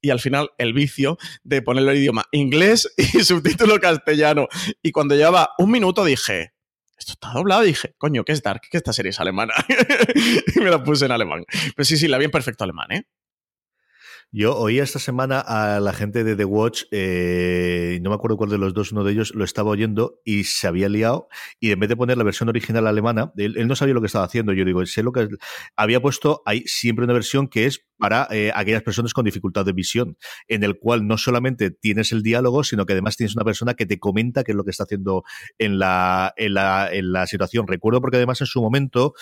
[0.04, 4.48] y al final el vicio de ponerlo en idioma inglés y subtítulo castellano.
[4.82, 6.54] Y cuando llevaba un minuto dije,
[6.98, 7.64] esto está doblado.
[7.64, 8.62] dije, coño, ¿qué es Dark?
[8.70, 9.54] Que esta serie es alemana.
[10.56, 11.44] y me la puse en alemán.
[11.76, 13.04] Pero sí, sí, la vi en perfecto alemán, ¿eh?
[14.36, 18.50] Yo oí esta semana a la gente de The Watch, eh, no me acuerdo cuál
[18.50, 21.28] de los dos, uno de ellos lo estaba oyendo y se había liado
[21.60, 24.26] y en vez de poner la versión original alemana, él, no sabía lo que estaba
[24.26, 24.52] haciendo.
[24.54, 25.28] Yo digo, sé lo que
[25.76, 29.72] había puesto, hay siempre una versión que es para eh, aquellas personas con dificultad de
[29.72, 30.18] visión,
[30.50, 33.86] en el cual no solamente tienes el diálogo, sino que además tienes una persona que
[33.86, 35.24] te comenta qué es lo que está haciendo
[35.58, 37.66] en la, en la, en la situación.
[37.66, 39.14] Recuerdo porque además en su momento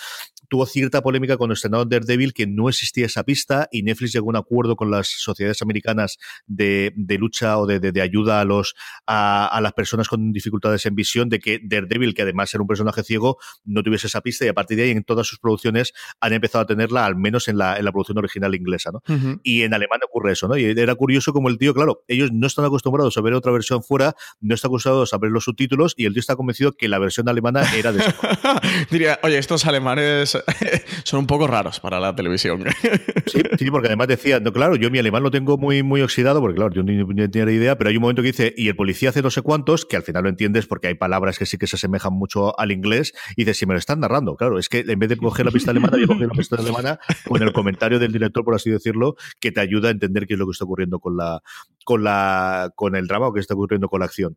[0.48, 4.30] tuvo cierta polémica cuando estrenó Daredevil que no existía esa pista y Netflix llegó a
[4.30, 8.74] un acuerdo con la sociedades americanas de, lucha o de, ayuda a los
[9.06, 13.04] a, las personas con dificultades en visión de que Daredevil, que además era un personaje
[13.04, 16.32] ciego, no tuviese esa pista y a partir de ahí en todas sus producciones han
[16.32, 19.02] empezado a tenerla, al menos en la, en la producción original inglesa, ¿no?
[19.42, 20.56] Y en alemán ocurre eso, ¿no?
[20.56, 23.82] Y era curioso como el tío, claro, ellos no están acostumbrados a ver otra versión
[23.82, 26.98] fuera, no están acostumbrados a ver los subtítulos y el tío está convencido que la
[26.98, 28.02] versión alemana era de.
[28.90, 30.38] Diría, oye, estos alemanes
[31.04, 32.64] son un poco raros para la televisión.
[33.26, 36.40] sí, sí, porque además decía, no, claro, yo mi alemán lo tengo muy, muy oxidado,
[36.40, 38.76] porque claro, yo ni, tenía ni idea, pero hay un momento que dice, y el
[38.76, 41.58] policía hace no sé cuántos, que al final lo entiendes porque hay palabras que sí
[41.58, 44.68] que se asemejan mucho al inglés, y dice, si me lo están narrando, claro, es
[44.68, 47.52] que en vez de coger la pista alemana, yo coger la pista alemana con el
[47.52, 50.52] comentario del director, por así decirlo, que te ayuda a entender qué es lo que
[50.52, 51.42] está ocurriendo con la,
[51.84, 54.36] con la con el drama o qué está ocurriendo con la acción.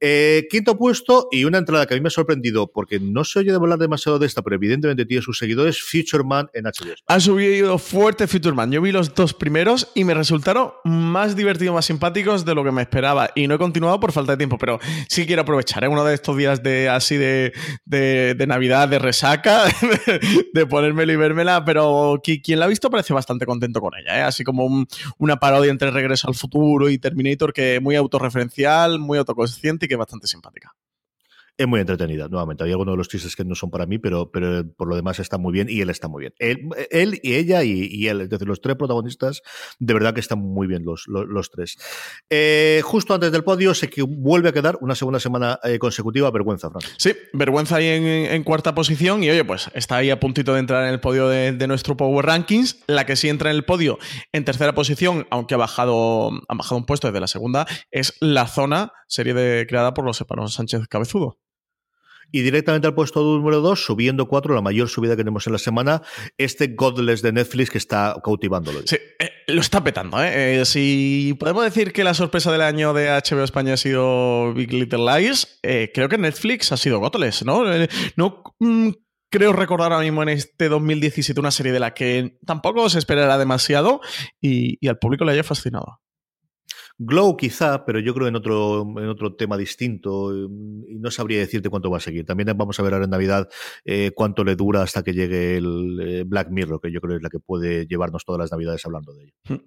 [0.00, 3.40] Eh, quinto puesto y una entrada que a mí me ha sorprendido porque no se
[3.40, 6.94] oye de hablar demasiado de esta, pero evidentemente tiene sus seguidores, Future Man en HBO.
[7.06, 8.70] Ha subido fuerte Future Man.
[8.70, 12.72] Yo vi los dos primeros y me resultaron más divertidos, más simpáticos de lo que
[12.72, 13.30] me esperaba.
[13.34, 14.78] Y no he continuado por falta de tiempo, pero
[15.08, 15.84] sí quiero aprovechar.
[15.84, 15.88] ¿eh?
[15.88, 17.52] Uno de estos días de así de,
[17.84, 19.64] de, Navidad, de resaca,
[20.52, 24.18] de, ponérmelo y vérmela, pero quien la ha visto parece bastante contento con ella.
[24.18, 24.22] ¿eh?
[24.22, 24.86] Así como
[25.18, 29.88] una parodia entre Regreso al Futuro y Terminator, que es muy autorreferencial, muy autoconsciente y
[29.88, 30.74] que es bastante simpática
[31.62, 32.64] es muy entretenida, nuevamente.
[32.64, 35.18] Hay algunos de los chistes que no son para mí, pero, pero por lo demás
[35.20, 36.34] está muy bien y él está muy bien.
[36.38, 39.42] Él, él y ella y, él, es decir, los tres protagonistas,
[39.78, 41.78] de verdad que están muy bien los, los, tres.
[42.30, 46.30] Eh, justo antes del podio, sé que vuelve a quedar una segunda semana eh, consecutiva,
[46.30, 46.82] vergüenza, Fran.
[46.98, 50.84] Sí, vergüenza ahí en, cuarta posición y oye, pues está ahí a puntito de entrar
[50.84, 52.82] en el podio de, nuestro Power Rankings.
[52.88, 53.98] La que sí entra en el podio
[54.32, 58.48] en tercera posición, aunque ha bajado, ha bajado un puesto desde la segunda, es La
[58.48, 61.38] Zona, serie creada por los hermanos Sánchez Cabezudo.
[62.32, 65.58] Y directamente al puesto número 2, subiendo 4, la mayor subida que tenemos en la
[65.58, 66.02] semana,
[66.38, 68.80] este Godless de Netflix que está cautivándolo.
[68.86, 70.22] Sí, eh, lo está petando.
[70.22, 70.60] ¿eh?
[70.60, 70.64] ¿eh?
[70.64, 75.04] Si podemos decir que la sorpresa del año de HBO España ha sido Big Little
[75.04, 77.62] Lies, eh, creo que Netflix ha sido Godless, ¿no?
[78.16, 78.90] no mm,
[79.30, 83.38] creo recordar ahora mismo en este 2017 una serie de la que tampoco se esperará
[83.38, 84.00] demasiado
[84.40, 86.00] y, y al público le haya fascinado.
[86.98, 91.68] Glow quizá, pero yo creo en otro, en otro tema distinto y no sabría decirte
[91.68, 92.24] cuánto va a seguir.
[92.24, 93.48] También vamos a ver ahora en Navidad
[93.84, 97.22] eh, cuánto le dura hasta que llegue el eh, Black Mirror, que yo creo es
[97.22, 99.62] la que puede llevarnos todas las Navidades hablando de ello.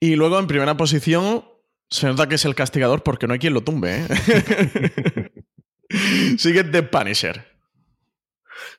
[0.00, 1.44] Y luego en primera posición
[1.88, 4.06] se nota que es el castigador porque no hay quien lo tumbe.
[4.06, 5.32] ¿eh?
[6.38, 7.51] Sigue The Punisher.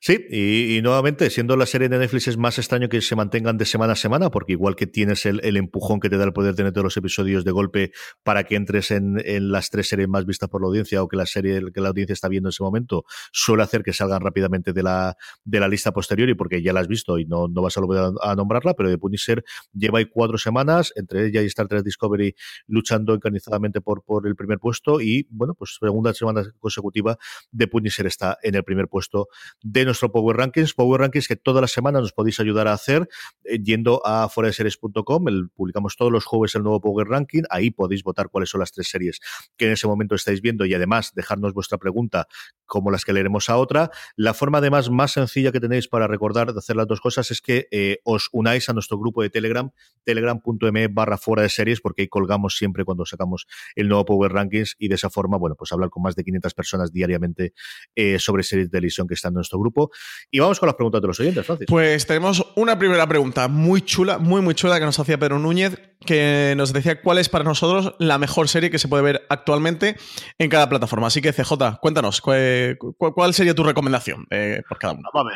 [0.06, 3.64] Sí, y, nuevamente, siendo la serie de Netflix es más extraño que se mantengan de
[3.64, 6.74] semana a semana, porque igual que tienes el, empujón que te da el poder tener
[6.74, 7.92] todos los episodios de golpe
[8.22, 9.16] para que entres en,
[9.50, 12.12] las tres series más vistas por la audiencia o que la serie que la audiencia
[12.12, 15.94] está viendo en ese momento, suele hacer que salgan rápidamente de la, de la lista
[15.94, 18.74] posterior y porque ya la has visto y no, no vas a volver a, nombrarla,
[18.74, 19.42] pero de Punisher
[19.72, 22.36] lleva ahí cuatro semanas, entre ella y Star Trek Discovery,
[22.68, 27.18] luchando encarnizadamente por, por el primer puesto y, bueno, pues segunda semana consecutiva
[27.54, 29.30] de Punisher está en el primer puesto
[29.62, 30.74] de nuestro Power Rankings.
[30.74, 33.08] Power Rankings que todas las semanas nos podéis ayudar a hacer
[33.44, 35.26] eh, yendo a foradeseries.com.
[35.54, 37.44] Publicamos todos los jueves el nuevo Power Ranking.
[37.52, 39.20] Ahí podéis votar cuáles son las tres series
[39.56, 42.28] que en ese momento estáis viendo y además dejarnos vuestra pregunta
[42.66, 43.92] como las que leeremos a otra.
[44.16, 47.40] La forma además más sencilla que tenéis para recordar de hacer las dos cosas es
[47.40, 49.70] que eh, os unáis a nuestro grupo de Telegram,
[50.04, 54.76] telegram.me barra fuera de series, porque ahí colgamos siempre cuando sacamos el nuevo Power Rankings
[54.80, 57.54] y de esa forma, bueno, pues hablar con más de 500 personas diariamente
[57.94, 59.83] eh, sobre series de televisión que están en nuestro grupo.
[60.32, 61.68] Y vamos con las preguntas de los oyentes, Francis.
[61.70, 65.80] Pues tenemos una primera pregunta muy chula, muy, muy chula que nos hacía Pedro Núñez,
[66.06, 69.96] que nos decía cuál es para nosotros la mejor serie que se puede ver actualmente
[70.38, 71.08] en cada plataforma.
[71.08, 75.10] Así que, CJ, cuéntanos, ¿cuál, sería tu recomendación eh, por cada uno?
[75.14, 75.34] Vamos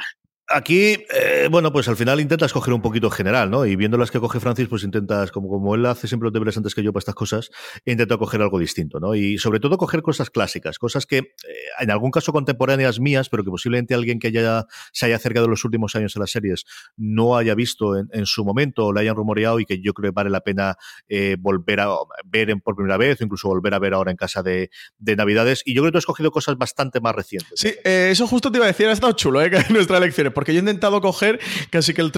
[0.49, 3.65] Aquí, eh, bueno, pues al final intentas coger un poquito general, ¿no?
[3.65, 6.55] Y viendo las que coge Francis, pues intentas, como, como él hace siempre los deberes
[6.55, 7.49] antes que yo para estas cosas,
[7.83, 9.13] intento coger algo distinto, ¿no?
[9.13, 11.33] Y sobre todo coger cosas clásicas, cosas que eh,
[11.81, 15.51] en algún caso contemporáneas mías, pero que posiblemente alguien que haya, se haya acercado en
[15.51, 16.63] los últimos años a las series
[16.95, 20.15] no haya visto en, su momento o la hayan rumoreado y que yo creo que
[20.15, 20.77] vale la pena
[21.09, 21.89] eh, volver a
[22.23, 24.69] ver por primera vez o incluso volver a ver ahora en casa de,
[24.99, 25.61] Navidades.
[25.65, 27.59] Y yo creo que tú has cogido cosas bastante más recientes.
[27.59, 29.51] Sí, eso justo te iba a decir, ha estado chulo, ¿eh?
[29.69, 31.39] Nuestra elección porque yo he intentado coger
[31.71, 32.11] casi que el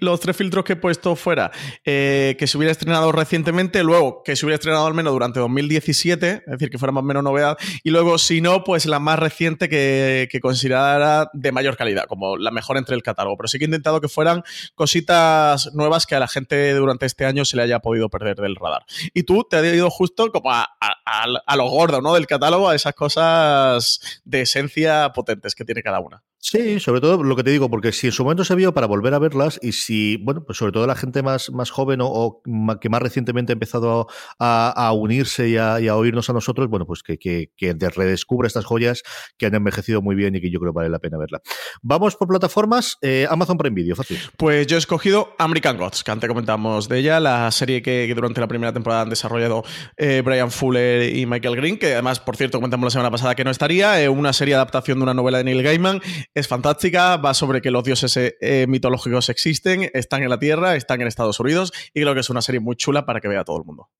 [0.00, 1.52] los tres filtros que he puesto fuera,
[1.86, 6.42] eh, que se hubiera estrenado recientemente, luego que se hubiera estrenado al menos durante 2017,
[6.44, 9.18] es decir, que fuera más o menos novedad, y luego, si no, pues la más
[9.18, 13.38] reciente que, considerara de mayor calidad, como la mejor entre el catálogo.
[13.38, 14.42] Pero sí que he intentado que fueran
[14.74, 18.56] cositas nuevas que a la gente durante este año se le haya podido perder del
[18.56, 18.84] radar.
[19.14, 22.12] Y tú te has ido justo como a, a lo gordo, ¿no?
[22.12, 26.22] Del catálogo, a esas cosas de esencia potentes que tiene cada una.
[26.44, 28.88] Sí, sobre todo lo que te digo, porque si en su momento se vio para
[28.88, 32.42] volver a verlas y si, bueno, pues sobre todo la gente más, más joven o,
[32.80, 34.08] que más recientemente ha empezado
[34.40, 39.04] a, unirse y a, oírnos a nosotros, bueno, pues que, que, que redescubra estas joyas
[39.38, 41.40] que han envejecido muy bien y que yo creo vale la pena verla.
[41.80, 44.18] Vamos por plataformas, eh, Amazon Prime Video, fácil.
[44.36, 48.40] Pues yo he escogido American Gods, que antes comentamos de ella, la serie que, durante
[48.40, 49.62] la primera temporada han desarrollado
[49.96, 53.44] eh, Brian Fuller y Michael Green, que además, por cierto, comentamos la semana pasada que
[53.44, 56.00] no estaría, eh, una serie adaptación de una novela de Neil Gaiman
[56.34, 61.00] es fantástica, va sobre que los dioses eh, mitológicos existen, están en la Tierra, están
[61.00, 63.58] en Estados Unidos y creo que es una serie muy chula para que vea todo
[63.58, 63.90] el mundo.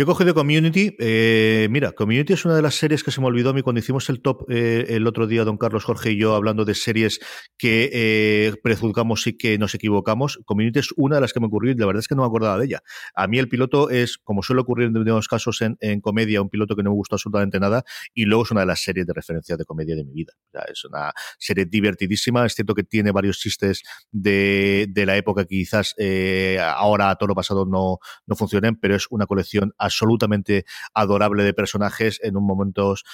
[0.00, 0.96] Yo he cogido Community.
[0.98, 3.80] Eh, mira, Community es una de las series que se me olvidó a mí cuando
[3.80, 7.20] hicimos el top eh, el otro día, don Carlos Jorge y yo, hablando de series
[7.58, 10.40] que eh, prejuzgamos y que nos equivocamos.
[10.46, 12.28] Community es una de las que me ocurrió y la verdad es que no me
[12.28, 12.82] acordaba de ella.
[13.14, 16.76] A mí el piloto es, como suele ocurrir en determinados casos en, comedia, un piloto
[16.76, 17.84] que no me gustó absolutamente nada
[18.14, 20.32] y luego es una de las series de referencia de comedia de mi vida.
[20.66, 22.46] es una serie divertidísima.
[22.46, 25.94] Es cierto que tiene varios chistes de, de la época que quizás
[26.58, 30.64] ahora a todo lo pasado no, no funcionen, pero es una colección absolutamente
[30.94, 33.04] adorable de personajes en un momentos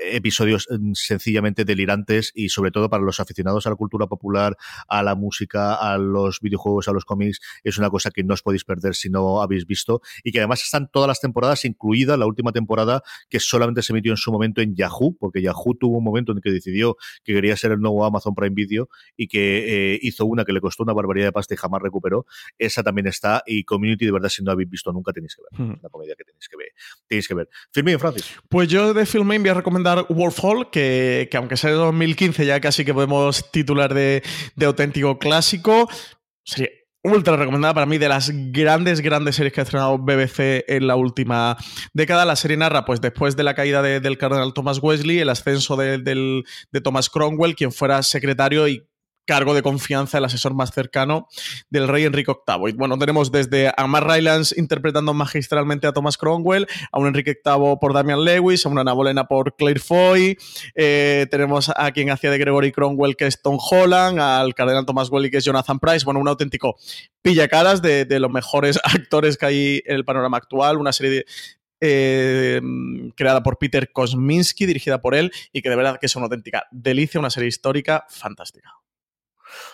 [0.00, 4.56] episodios mm, sencillamente delirantes y sobre todo para los aficionados a la cultura popular,
[4.88, 8.42] a la música, a los videojuegos, a los cómics, es una cosa que no os
[8.42, 12.26] podéis perder si no habéis visto y que además están todas las temporadas, incluida la
[12.26, 16.04] última temporada que solamente se emitió en su momento en Yahoo, porque Yahoo tuvo un
[16.04, 19.98] momento en que decidió que quería ser el nuevo Amazon Prime Video y que eh,
[20.02, 22.26] hizo una que le costó una barbaridad de pasta y jamás recuperó.
[22.58, 25.76] Esa también está y Community, de verdad, si no habéis visto nunca tenéis que ver.
[25.80, 26.68] Una comedia que tenéis que ver.
[27.06, 27.48] Tenéis que ver.
[27.72, 28.36] Filmin, Francis.
[28.48, 32.60] Pues yo de Filmin voy a recomendar Wolf Hall, que, aunque sea de 2015 ya
[32.60, 34.22] casi que podemos titular de,
[34.64, 35.88] auténtico clásico,
[36.44, 36.70] sería
[37.04, 40.96] ultra recomendada para mí de las grandes, grandes series que ha estrenado BBC en la
[40.96, 41.56] última
[41.92, 42.24] década.
[42.24, 45.98] La serie narra, pues después de la caída del cardenal Thomas Wesley, el ascenso de,
[45.98, 48.86] de Thomas Cromwell, quien fuera secretario y
[49.24, 51.28] cargo de confianza, el asesor más cercano
[51.70, 52.72] del rey Enrique VIII.
[52.72, 57.76] Bueno, tenemos desde a Mark Rylance interpretando magistralmente a Thomas Cromwell, a un Enrique VIII
[57.80, 60.36] por Damian Lewis, a una Ana Bolena por Claire Foy,
[60.74, 65.10] eh, tenemos a quien hacía de Gregory Cromwell que es Tom Holland, al cardenal Thomas
[65.10, 66.76] Welly que es Jonathan Price, bueno, un auténtico
[67.22, 71.24] pillacaras de, de los mejores actores que hay en el panorama actual, una serie
[71.84, 72.60] eh,
[73.16, 76.64] creada por Peter Kosminski, dirigida por él, y que de verdad que es una auténtica
[76.70, 78.81] delicia, una serie histórica fantástica.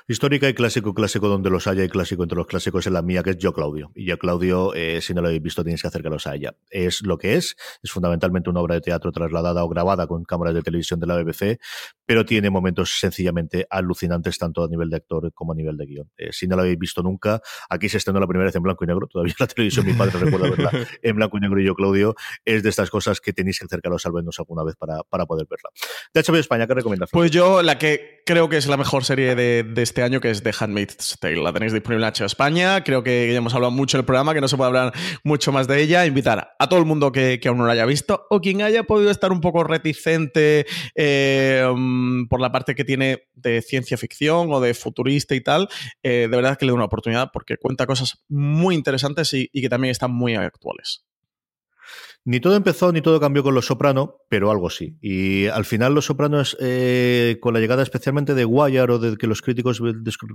[0.06, 3.22] Histórica y clásico, clásico donde los haya y clásico entre los clásicos es la mía,
[3.22, 3.90] que es Yo Claudio.
[3.94, 6.56] Y Yo Claudio, eh, si no lo habéis visto, tenéis que acercaros a ella.
[6.70, 10.54] Es lo que es, es fundamentalmente una obra de teatro trasladada o grabada con cámaras
[10.54, 11.58] de televisión de la BBC,
[12.06, 16.10] pero tiene momentos sencillamente alucinantes tanto a nivel de actor como a nivel de guion.
[16.16, 18.84] Eh, si no lo habéis visto nunca, aquí se estrenó la primera vez en blanco
[18.84, 20.70] y negro, todavía la televisión mi padre recuerda verla
[21.02, 22.14] en blanco y negro y Yo Claudio,
[22.44, 25.46] es de estas cosas que tenéis que acercaros al menos alguna vez para, para poder
[25.48, 25.70] verla.
[26.14, 27.10] De HBO España, ¿qué recomiendas?
[27.12, 30.30] Pues yo la que creo que es la mejor serie de, de este año, que
[30.30, 31.42] es The Handmaid's Tale.
[31.42, 32.82] La tenéis disponible en HBO España.
[32.84, 34.92] Creo que ya hemos hablado mucho en el programa, que no se puede hablar
[35.24, 36.06] mucho más de ella.
[36.06, 39.10] Invitar a todo el mundo que, aún no la haya visto o quien haya podido
[39.10, 41.66] estar un poco reticente eh,
[42.28, 45.68] por la parte que tiene de ciencia ficción o de futurista y tal.
[46.02, 49.68] Eh, de verdad que le doy una oportunidad porque cuenta cosas muy interesantes y que
[49.68, 51.08] también están muy actuales.
[52.28, 54.98] Ni todo empezó ni todo cambió con Los Soprano, pero algo sí.
[55.00, 59.26] Y al final Los Sopranos, eh, con la llegada especialmente de Wire o de que
[59.26, 59.80] los críticos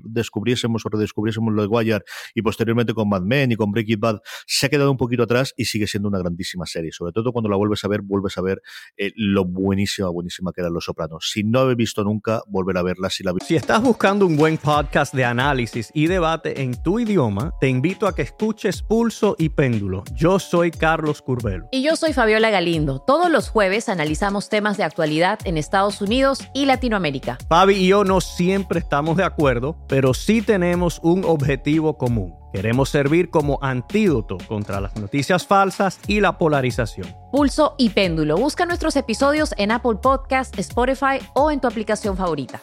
[0.05, 4.21] descubriésemos o redescubriésemos lo de Wire y posteriormente con Mad Men y con Breaking Bad,
[4.47, 6.91] se ha quedado un poquito atrás y sigue siendo una grandísima serie.
[6.91, 8.63] Sobre todo cuando la vuelves a ver, vuelves a ver
[8.97, 11.29] eh, lo buenísima, buenísima que eran Los Sopranos.
[11.31, 13.11] Si no habéis visto nunca, volver a verla.
[13.11, 13.35] Si, la...
[13.45, 18.07] si estás buscando un buen podcast de análisis y debate en tu idioma, te invito
[18.07, 20.03] a que escuches Pulso y Péndulo.
[20.15, 21.67] Yo soy Carlos Curbelo.
[21.71, 22.99] Y yo soy Fabiola Galindo.
[22.99, 27.37] Todos los jueves analizamos temas de actualidad en Estados Unidos y Latinoamérica.
[27.49, 32.35] Fabi y yo no siempre estamos de acuerdo, pero sí tenemos un objetivo común.
[32.53, 37.13] Queremos servir como antídoto contra las noticias falsas y la polarización.
[37.31, 38.37] Pulso y péndulo.
[38.37, 42.61] Busca nuestros episodios en Apple Podcast, Spotify o en tu aplicación favorita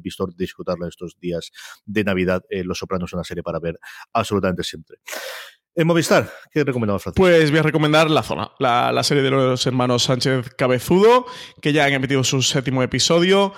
[0.00, 1.50] visto disfrutarla estos días
[1.84, 2.42] de Navidad.
[2.48, 3.78] Eh, Los Sopranos es una serie para ver
[4.12, 4.98] absolutamente siempre.
[5.74, 7.02] En Movistar, ¿qué recomendamos?
[7.16, 11.24] Pues voy a recomendar La Zona, la, la, serie de los hermanos Sánchez Cabezudo,
[11.62, 13.54] que ya han emitido su séptimo episodio.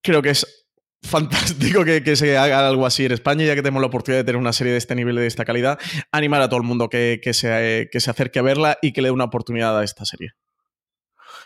[0.00, 0.68] Creo que es
[1.02, 4.26] fantástico que, que, se haga algo así en España, ya que tenemos la oportunidad de
[4.26, 5.78] tener una serie de este nivel y de esta calidad.
[6.12, 9.02] Animar a todo el mundo que, que, se, que se acerque a verla y que
[9.02, 10.30] le dé una oportunidad a esta serie.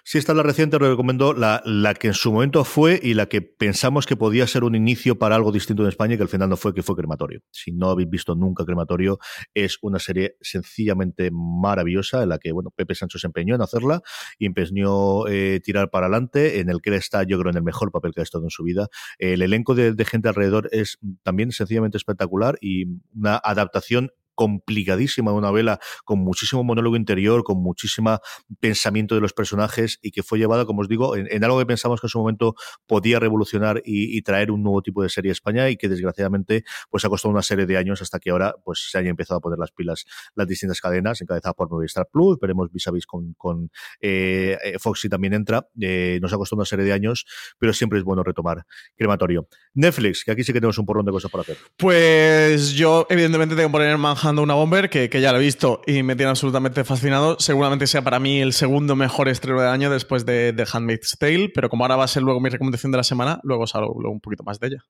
[0.05, 3.15] Si esta es la reciente, os recomiendo la, la, que en su momento fue y
[3.15, 6.29] la que pensamos que podía ser un inicio para algo distinto en España, que al
[6.29, 7.41] final no fue, que fue Crematorio.
[7.51, 9.19] Si no habéis visto nunca Crematorio,
[9.55, 14.03] es una serie sencillamente maravillosa en la que, bueno, Pepe Sancho se empeñó en hacerla
[14.39, 17.63] y empeñó eh, tirar para adelante, en el que él está, yo creo, en el
[17.63, 18.89] mejor papel que ha estado en su vida.
[19.19, 25.79] El elenco de gente alrededor es también sencillamente espectacular y una adaptación complicadísima, una novela
[26.05, 28.19] con muchísimo monólogo interior, con muchísimo
[28.61, 32.01] pensamiento de los personajes y que fue llevada, como os digo, en, algo que pensamos
[32.01, 32.55] que en su momento
[32.87, 37.05] podía revolucionar y, traer un nuevo tipo de serie a España y que desgraciadamente pues
[37.05, 39.59] ha costado una serie de años hasta que ahora pues se haya empezado a poner
[39.59, 40.05] las pilas
[40.37, 43.71] las distintas cadenas, encabezadas por Movistar Plus, veremos vis a vis con, con
[44.01, 47.27] eh, Foxy también entra, eh, nos ha costado una serie de años,
[47.59, 48.65] pero siempre es bueno retomar
[48.97, 49.49] Crematorio.
[49.75, 51.57] Netflix, que aquí sí que tenemos un porrón de cosas para hacer.
[51.77, 55.83] Pues yo evidentemente tengo que poner en Una Bomber, que, que, ya lo he visto
[55.87, 57.37] y me tiene absolutamente fascinado.
[57.41, 61.51] Seguramente sea para mí el segundo mejor estreno del año después de, de Handmaid's Tale,
[61.53, 64.11] pero como ahora va a ser luego mi recomendación de la semana, luego os hablo
[64.11, 64.85] un poquito más de ella.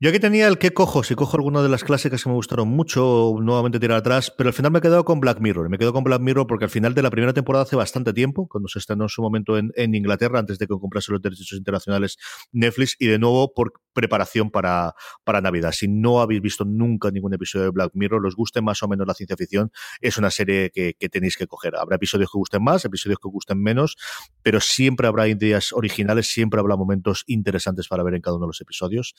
[0.00, 2.68] Yo aquí tenía el que cojo, si cojo alguna de las clásicas que me gustaron
[2.68, 5.68] mucho, nuevamente tirar atrás, pero al final me he quedado con Black Mirror.
[5.68, 8.46] Me quedo con Black Mirror porque al final de la primera temporada hace bastante tiempo,
[8.46, 12.16] cuando se estrenó en su momento en, Inglaterra, antes de que comprase los derechos internacionales
[12.52, 14.94] Netflix, y de nuevo por preparación para,
[15.24, 15.72] para Navidad.
[15.72, 19.04] Si no habéis visto nunca ningún episodio de Black Mirror, los guste más o menos
[19.04, 21.74] la ciencia ficción, es una serie que, que tenéis que coger.
[21.74, 23.96] Habrá episodios que gusten más, episodios que gusten menos,
[24.44, 28.50] pero siempre habrá ideas originales, siempre habrá momentos interesantes para ver en cada uno de
[28.50, 29.16] los episodios.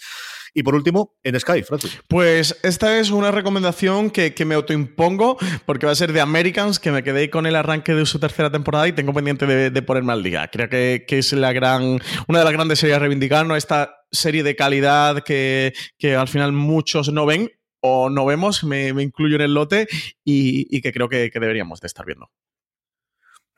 [0.70, 2.00] Por último, en Sky, Francis.
[2.08, 6.78] Pues esta es una recomendación que, que, me autoimpongo porque va a ser de Americans,
[6.78, 10.14] que me quedé con el arranque de su tercera temporada y tengo pendiente de, ponerme
[10.14, 10.48] al día.
[10.50, 13.56] Creo que, es una de las grandes series a reivindicar, ¿no?
[13.56, 15.74] Esta serie de calidad que,
[16.16, 17.50] al final muchos no ven
[17.82, 19.88] o no vemos, me, incluyo en el lote
[20.24, 22.30] y, y que creo que, que deberíamos de estar viendo.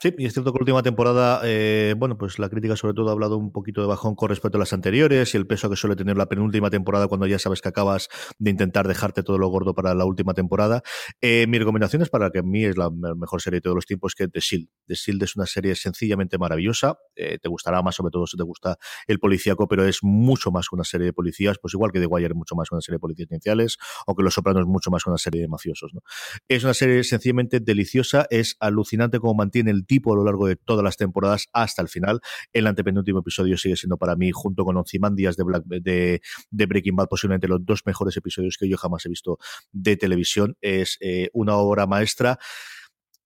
[0.02, 3.10] Sí, y es cierto que la última temporada, eh, bueno, pues la crítica sobre todo
[3.10, 5.76] ha hablado un poquito de bajón con respecto a las anteriores y el peso que
[5.76, 9.48] suele tener la penúltima temporada cuando ya sabes que acabas de intentar dejarte todo lo
[9.50, 10.82] gordo para la última temporada.
[11.22, 13.86] Eh, mi recomendación es para que a mí es la mejor serie de todos los
[13.86, 14.70] tiempos, que The Shield.
[14.88, 16.98] The Shield es una serie sencillamente maravillosa.
[17.16, 20.68] Eh, te gustará más, sobre todo si te gusta el policíaco, pero es mucho más
[20.68, 22.82] que una serie de policías, pues igual que The Wire es mucho más que una
[22.82, 23.78] serie de policías iniciales
[24.08, 25.94] o que Los Sopranos es mucho más que una serie de mafiosos.
[25.94, 26.02] ¿no?
[26.48, 30.56] Es una serie sencillamente deliciosa, es alucinante cómo mantiene el tipo a lo largo de
[30.56, 32.22] todas las temporadas hasta el final.
[32.54, 36.96] El antepenúltimo episodio sigue siendo para mí, junto con Ozymandias de, Black, de, de Breaking
[36.96, 39.38] Bad, posiblemente los dos mejores episodios que yo jamás he visto
[39.74, 40.56] de televisión.
[40.62, 42.40] Es eh, una obra maestra.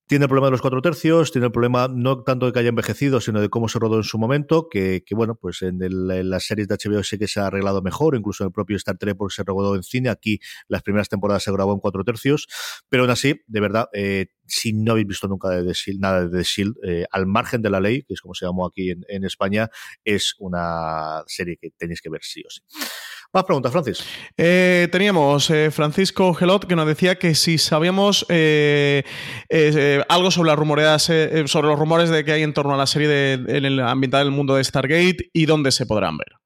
[0.08, 2.68] Tiene el problema de los cuatro tercios, tiene el problema no tanto de que haya
[2.68, 6.44] envejecido, sino de cómo se rodó en su momento, que, que bueno, pues en, las
[6.44, 9.16] series de HBO sí que se ha arreglado mejor, incluso en el propio Star Trek
[9.16, 10.38] porque se rodó en cine, aquí
[10.68, 12.46] las primeras temporadas se grabó en cuatro tercios,
[12.88, 16.28] pero aún así, de verdad, eh, si no habéis visto nunca de The Shield, nada
[16.28, 18.90] de The Shield, eh, al margen de la ley, que es como se llamó aquí
[18.90, 19.70] en España,
[20.04, 22.60] es una serie que tenéis que ver sí o sí.
[23.36, 24.02] Más preguntas, Francis.
[24.38, 29.04] Eh, teníamos eh, Francisco Gelot que nos decía que si sabíamos eh,
[30.08, 33.34] algo sobre las rumoreas, sobre los rumores de que hay en torno a la serie
[33.34, 36.45] en el ambiental del mundo de Stargate y dónde se podrán ver.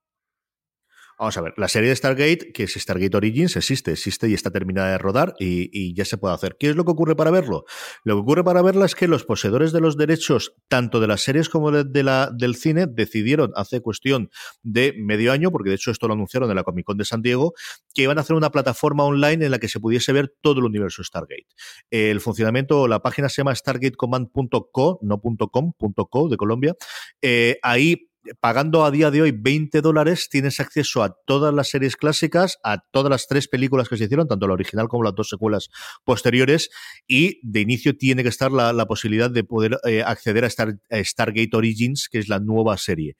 [1.20, 4.50] Vamos a ver, la serie de Stargate, que es Stargate Origins, existe, existe y está
[4.50, 6.56] terminada de rodar y, ya se puede hacer.
[6.58, 7.66] ¿Qué es lo que ocurre para verlo?
[8.04, 11.20] Lo que ocurre para verla es que los poseedores de los derechos, tanto de las
[11.20, 14.30] series como de, de la, del cine, decidieron hace cuestión
[14.62, 17.20] de medio año, porque de hecho esto lo anunciaron en la Comic Con de San
[17.20, 17.52] Diego,
[17.92, 20.64] que iban a hacer una plataforma online en la que se pudiese ver todo el
[20.64, 21.48] universo Stargate.
[21.90, 25.72] El funcionamiento, la página se llama stargatecommand.co, no .com,
[26.10, 26.74] .co de Colombia.
[27.20, 28.09] Eh, ahí
[28.40, 32.82] pagando a día de hoy 20 dólares tienes acceso a todas las series clásicas, a
[32.90, 35.70] todas las tres películas que se hicieron, tanto la original como las dos secuelas
[36.04, 36.70] posteriores,
[37.06, 41.04] y de inicio tiene que estar la, posibilidad de poder eh, acceder a, Star, a
[41.04, 43.16] Stargate Origins, que es la nueva serie.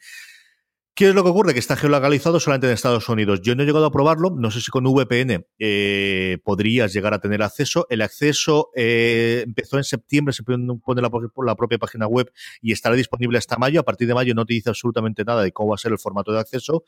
[1.01, 1.55] ¿Qué es lo que ocurre?
[1.55, 3.41] Que está geolocalizado solamente en Estados Unidos.
[3.41, 7.19] Yo no he llegado a probarlo, no sé si con VPN eh, podrías llegar a
[7.19, 7.87] tener acceso.
[7.89, 11.11] El acceso eh, empezó en septiembre, se pone la,
[11.47, 12.31] la, propia página web
[12.61, 13.81] y estará disponible hasta mayo.
[13.81, 15.99] A partir de mayo no te dice absolutamente nada de cómo va a ser el
[15.99, 16.85] formato de acceso.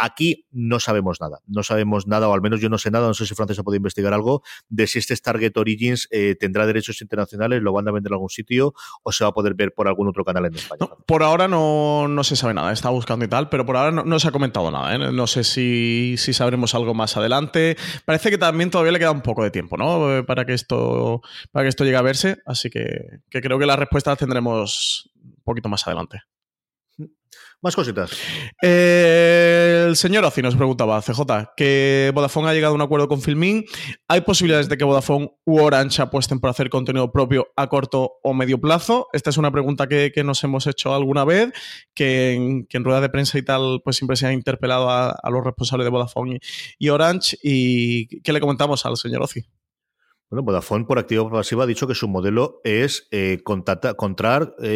[0.00, 3.14] Aquí no sabemos nada, no sabemos nada, o al menos yo no sé nada, no
[3.14, 7.62] sé si Francia puede investigar algo, de si este Target Origins eh, tendrá derechos internacionales,
[7.62, 10.08] lo van a vender en algún sitio o se va a poder ver por algún
[10.08, 10.78] otro canal en España.
[10.80, 13.90] No, por ahora no, no, se sabe nada, está buscando y tal, pero por ahora
[13.90, 14.94] no, no se ha comentado nada.
[14.94, 15.12] ¿eh?
[15.12, 17.76] No sé si, si, sabremos algo más adelante.
[18.04, 20.24] Parece que también todavía le queda un poco de tiempo, ¿no?
[20.26, 23.78] Para que esto, para que esto llegue a verse, así que, que creo que las
[23.78, 26.22] respuestas tendremos un poquito más adelante.
[27.60, 28.12] Más cositas.
[28.62, 33.20] Eh, el señor Ozi nos preguntaba, CJ, que Vodafone ha llegado a un acuerdo con
[33.20, 33.64] Filmin.
[34.06, 38.32] ¿Hay posibilidades de que Vodafone u Orange apuesten por hacer contenido propio a corto o
[38.32, 39.08] medio plazo?
[39.12, 41.52] Esta es una pregunta que, que nos hemos hecho alguna vez,
[41.94, 45.10] que en, que en, rueda de prensa y tal, pues siempre se ha interpelado a,
[45.10, 47.38] a los responsables de Vodafone y, y Orange.
[47.42, 49.44] ¿Y qué le comentamos al señor Ozi?
[50.30, 53.42] Bueno, Vodafone por activa o pasiva ha dicho que su modelo es eh, eh,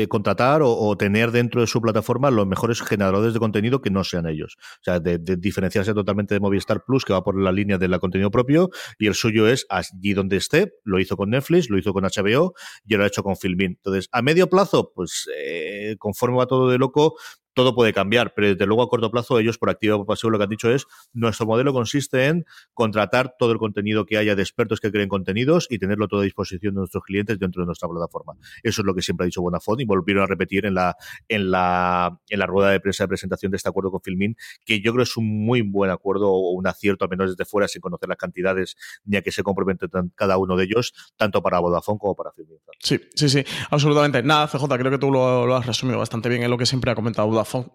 [0.08, 4.26] contratar o, tener dentro de su plataforma los mejores generadores de contenido que no sean
[4.26, 4.56] ellos.
[4.58, 8.30] O sea, de, diferenciarse totalmente de Movistar Plus, que va por la línea del contenido
[8.30, 10.72] propio, y el suyo es allí donde esté.
[10.84, 12.54] Lo hizo con Netflix, lo hizo con HBO
[12.86, 13.72] y lo ha hecho con Filmin.
[13.72, 17.16] Entonces, a medio plazo, pues eh, conforme va todo de loco,
[17.54, 20.30] todo puede cambiar, pero desde luego a corto plazo ellos por activo o por pasivo
[20.30, 22.44] lo que han dicho es nuestro modelo consiste en
[22.74, 26.24] contratar todo el contenido que haya de expertos que creen contenidos y tenerlo todo a
[26.24, 28.34] disposición de nuestros clientes dentro de nuestra plataforma.
[28.62, 30.96] Eso es lo que siempre ha dicho Bonafont y volvieron a repetir en la
[31.28, 34.80] en la en la rueda de prensa de presentación de este acuerdo con Filmin, que
[34.80, 37.80] yo creo es un muy buen acuerdo o un acierto al menos desde fuera sin
[37.80, 41.98] conocer las cantidades ni a que se comprometen cada uno de ellos, tanto para Vodafone
[41.98, 42.58] como para Filmin.
[42.78, 44.22] Sí, sí, sí, absolutamente.
[44.22, 46.94] Nada, CJ, creo que tú lo has resumido bastante bien en lo que siempre ha
[46.94, 47.28] comentado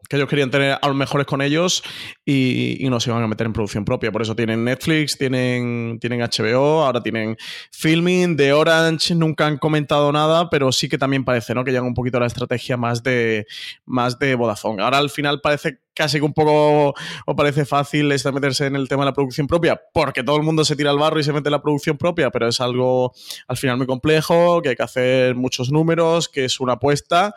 [0.10, 1.84] Que ellos querían tener a los mejores con ellos
[2.26, 4.12] y, no se iban a meter en producción propia.
[4.12, 7.38] Por eso tienen Netflix, tienen, tienen HBO, ahora tienen
[7.72, 11.64] Filming, de Orange, nunca han comentado nada, pero sí que también parece ¿no?
[11.64, 13.46] que llegan un poquito a la estrategia más de,
[13.86, 14.82] más de Vodafone.
[14.82, 16.94] Ahora al final parece casi que un poco
[17.26, 20.64] o parece fácil meterse en el tema de la producción propia, porque todo el mundo
[20.64, 23.14] se tira al barro y se mete en la producción propia, pero es algo
[23.48, 27.34] al final muy complejo, que hay que hacer muchos números, que es una apuesta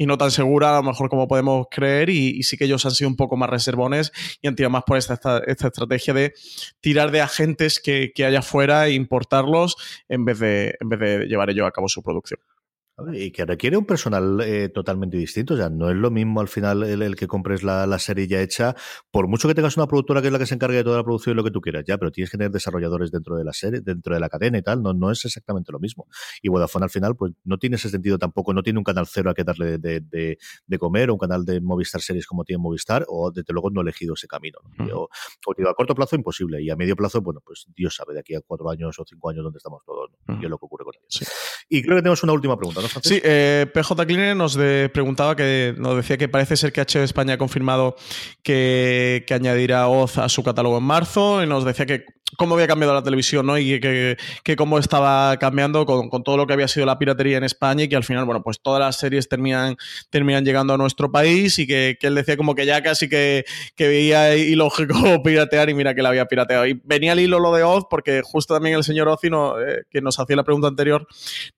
[0.00, 2.92] y no tan segura a lo mejor como podemos creer y, sí que ellos han
[2.92, 6.32] sido un poco más reservones y han tirado más por esta, esta, esta estrategia de
[6.80, 9.76] tirar de agentes que, que haya afuera e importarlos
[10.08, 12.40] en vez, de, en vez de llevar ellos a cabo su producción.
[13.12, 15.54] Y que requiere un personal eh, totalmente distinto.
[15.54, 18.40] O sea, no es lo mismo al final el, que compres la, la, serie ya
[18.40, 18.74] hecha,
[19.10, 21.04] por mucho que tengas una productora que es la que se encargue de toda la
[21.04, 23.52] producción y lo que tú quieras, ya, pero tienes que tener desarrolladores dentro de la
[23.52, 24.82] serie, dentro de la cadena y tal.
[24.82, 26.06] No, no es exactamente lo mismo.
[26.42, 28.52] Y Vodafone al final, pues no tiene ese sentido tampoco.
[28.54, 31.44] No tiene un canal cero a que darle de, de, de comer o un canal
[31.44, 34.58] de Movistar Series como tiene Movistar, o desde luego no ha elegido ese camino.
[34.78, 34.88] ¿no?
[34.88, 35.08] Yo,
[35.68, 38.40] a corto plazo imposible y a medio plazo, bueno, pues Dios sabe de aquí a
[38.40, 40.40] cuatro años o cinco años dónde estamos todos ¿no?
[40.40, 41.06] y es lo que ocurre con ellos.
[41.08, 41.24] Sí.
[41.72, 42.88] Y creo que tenemos una última pregunta, ¿no?
[43.00, 44.58] Sí, eh, PJ Cleaner nos
[44.92, 47.94] preguntaba que nos decía que parece ser que HBO España ha confirmado
[48.42, 52.04] que, que añadirá Oz a su catálogo en marzo y nos decía que
[52.36, 53.58] cómo había cambiado la televisión, ¿no?
[53.58, 57.38] Y que, que, cómo estaba cambiando con, con, todo lo que había sido la piratería
[57.38, 59.76] en España y que al final, bueno, pues todas las series terminan,
[60.10, 63.44] terminan llegando a nuestro país y que, que él decía como que ya casi que,
[63.78, 64.94] veía ilógico
[65.24, 66.66] piratear y mira que la había pirateado.
[66.66, 70.00] Y venía al hilo lo de Oz porque justo también el señor Ocino, eh, que
[70.00, 71.06] nos hacía la pregunta anterior,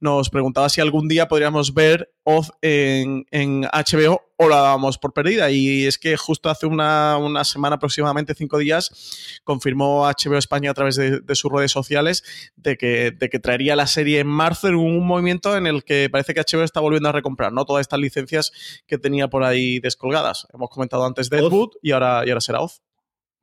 [0.03, 5.13] nos preguntaba si algún día podríamos ver Oz en, en HBO o la dábamos por
[5.13, 5.51] perdida.
[5.53, 10.75] Y es que justo hace una, una semana, aproximadamente cinco días, confirmó HBO España a
[10.75, 12.25] través de, de, sus redes sociales
[12.57, 16.09] de que, de que traería la serie en marzo en un movimiento en el que
[16.11, 17.65] parece que HBO está volviendo a recomprar ¿no?
[17.65, 18.51] todas estas licencias
[18.89, 20.49] que tenía por ahí descolgadas.
[20.53, 22.83] Hemos comentado antes Deadwood y ahora, y ahora será Oz.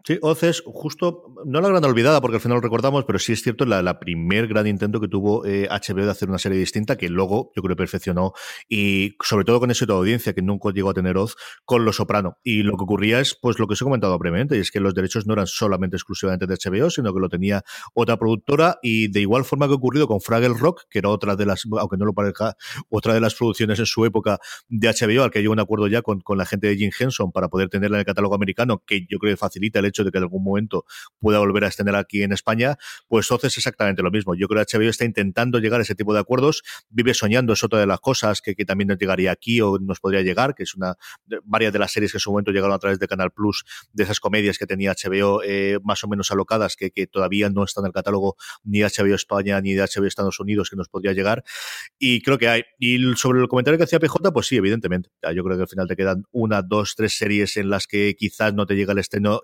[0.05, 3.33] Sí, Oz es justo, no la gran olvidada porque al final lo recordamos, pero sí
[3.33, 6.57] es cierto la, la primer gran intento que tuvo eh, HBO de hacer una serie
[6.57, 8.31] distinta que luego yo creo que perfeccionó
[8.69, 11.35] y sobre todo con éxito de audiencia que nunca llegó a tener Oz
[11.65, 12.37] con Lo Soprano.
[12.43, 14.79] Y lo que ocurría es pues lo que os he comentado brevemente y es que
[14.79, 19.09] los derechos no eran solamente exclusivamente de HBO, sino que lo tenía otra productora y
[19.09, 21.97] de igual forma que ha ocurrido con Fraggle Rock, que era otra de las, aunque
[21.97, 22.55] no lo parezca,
[22.87, 24.39] otra de las producciones en su época
[24.69, 27.33] de HBO, al que llegó un acuerdo ya con, con la gente de Jim Henson
[27.33, 30.11] para poder tenerla en el catálogo americano, que yo creo que facilita el hecho de
[30.11, 30.85] que en algún momento
[31.19, 32.77] pueda volver a extender aquí en España,
[33.07, 34.35] pues Oz es exactamente lo mismo.
[34.35, 37.63] Yo creo que HBO está intentando llegar a ese tipo de acuerdos, vive soñando, es
[37.63, 40.63] otra de las cosas que, que también nos llegaría aquí o nos podría llegar, que
[40.63, 40.95] es una
[41.43, 44.03] varias de las series que en su momento llegaron a través de Canal Plus, de
[44.03, 47.83] esas comedias que tenía HBO eh, más o menos alocadas, que, que todavía no están
[47.83, 51.13] en el catálogo ni de HBO España ni de HBO Estados Unidos, que nos podría
[51.13, 51.43] llegar.
[51.97, 52.63] Y creo que hay.
[52.77, 55.09] Y sobre el comentario que hacía PJ, pues sí, evidentemente.
[55.35, 58.53] Yo creo que al final te quedan una, dos, tres series en las que quizás
[58.53, 59.41] no te llega el estreno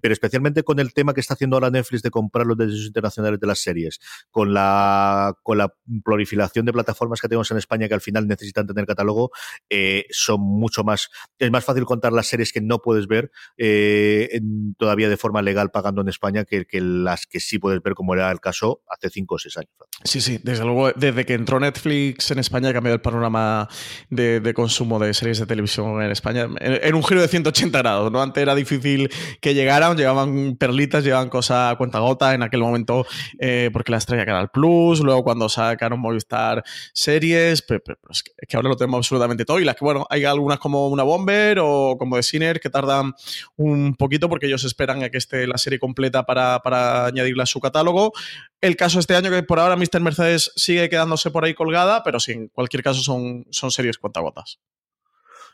[0.00, 3.40] pero especialmente con el tema que está haciendo ahora Netflix de comprar los derechos internacionales
[3.40, 4.00] de las series,
[4.30, 5.72] con la, con la
[6.04, 9.30] proliferación de plataformas que tenemos en España que al final necesitan tener catálogo,
[9.68, 11.08] eh, son mucho más,
[11.38, 14.40] es más fácil contar las series que no puedes ver eh,
[14.78, 18.30] todavía de forma legal pagando en España que, las que sí puedes ver, como era
[18.30, 19.70] el caso hace cinco o seis años.
[20.04, 23.68] Sí, sí, desde luego, desde que entró Netflix en España ha cambiado el panorama
[24.08, 27.78] de, de consumo de series de televisión en España en, en un giro de 180
[27.78, 28.22] grados, ¿no?
[28.22, 28.99] Antes era difícil
[29.40, 33.06] que llegaran, llegaban perlitas, llevaban cosas a cuenta gota en aquel momento,
[33.38, 38.68] eh, porque la estrella Canal Plus, luego cuando sacaron Movistar series, pero, es, que, ahora
[38.68, 39.60] lo tenemos absolutamente todo.
[39.60, 43.14] Y las que, bueno, hay algunas como una Bomber o como de Sinner que tardan
[43.56, 47.46] un poquito porque ellos esperan a que esté la serie completa para, para añadirla a
[47.46, 48.12] su catálogo.
[48.60, 50.00] El caso este año que por ahora Mr.
[50.00, 54.58] Mercedes sigue quedándose por ahí colgada, pero sí, en cualquier caso son, son series cuentagotas.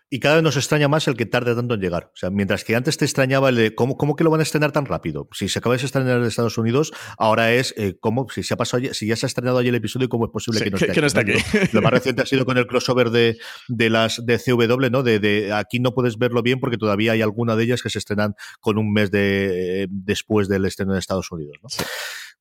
[0.09, 2.13] Y cada vez nos extraña más el que tarde tanto en llegar.
[2.15, 4.45] O sea, mientras que antes te extrañaba el de cómo, cómo que lo van a
[4.45, 5.29] estrenar tan rápido.
[5.33, 8.57] Si se acaba de estrenar en Estados Unidos, ahora es eh, cómo, si se ha
[8.57, 10.77] pasado, si ya se ha estrenado allí el episodio, cómo es posible sí, que no
[10.77, 11.01] esté que, aquí.
[11.01, 11.33] no está aquí.
[11.73, 13.37] Lo, más reciente ha sido con el crossover de,
[13.67, 15.03] de las de CW, ¿no?
[15.03, 17.99] De, de, aquí no puedes verlo bien porque todavía hay alguna de ellas que se
[17.99, 21.69] estrenan con un mes de eh, después del estreno en Estados Unidos, ¿no?
[21.69, 21.83] Sí.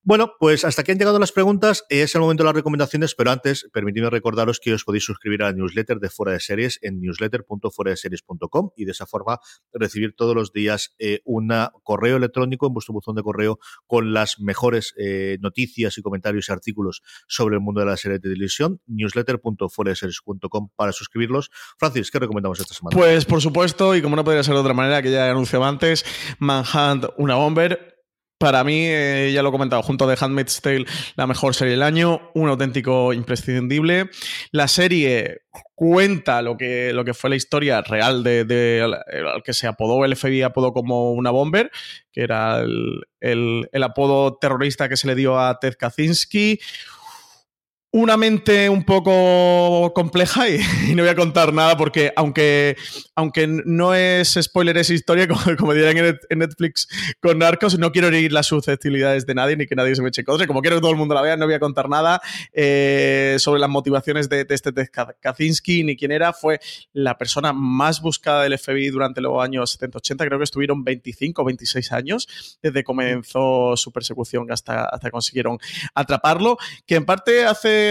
[0.07, 1.83] Bueno, pues hasta aquí han llegado las preguntas.
[1.89, 5.47] Es el momento de las recomendaciones, pero antes, permitidme recordaros que os podéis suscribir a
[5.47, 9.39] la newsletter de Fuera de Series en newsletter.fueradeseries.com y de esa forma
[9.73, 11.51] recibir todos los días eh, un
[11.81, 16.51] correo electrónico en vuestro buzón de correo con las mejores eh, noticias y comentarios y
[16.51, 18.79] artículos sobre el mundo de la serie de televisión.
[18.85, 21.49] newsletter.fueradeseries.com para suscribirlos.
[21.79, 22.95] Francis, ¿qué recomendamos esta semana?
[22.95, 26.05] Pues por supuesto, y como no podría ser de otra manera, que ya anunciado antes,
[26.37, 27.94] Manhunt, una bomber
[28.45, 30.85] para mí, eh, ya lo he comentado, junto de Handmaid's Tale,
[31.15, 34.11] la mejor serie del año, un auténtico imprescindible.
[34.51, 39.53] La serie cuenta lo que, lo que fue la historia real de, de, al que
[39.53, 41.71] se apodó, el FBI apodó como una bomber,
[42.11, 46.59] que era el, el, el apodo terrorista que se le dio a Ted Kaczynski
[47.95, 50.59] una mente un poco compleja y,
[50.95, 52.75] no voy a contar nada porque aunque,
[53.15, 56.89] aunque no es spoiler esa historia, como, como dirán en Netflix
[57.21, 60.25] con Narcos, no quiero herir las susceptibilidades de nadie ni que nadie se me eche
[60.25, 60.45] cosas.
[60.45, 62.19] Como quiero que todo el mundo la vea, no voy a contar nada
[62.51, 64.89] eh, sobre las motivaciones de, de este Ted
[65.21, 66.33] Kaczynski ni quién era.
[66.33, 66.59] Fue
[66.91, 70.17] la persona más buscada del FBI durante los años 70-80.
[70.17, 75.59] Creo que estuvieron 25 o 26 años desde comenzó su persecución hasta, hasta consiguieron
[75.93, 76.57] atraparlo.
[76.85, 77.84] Que en parte hace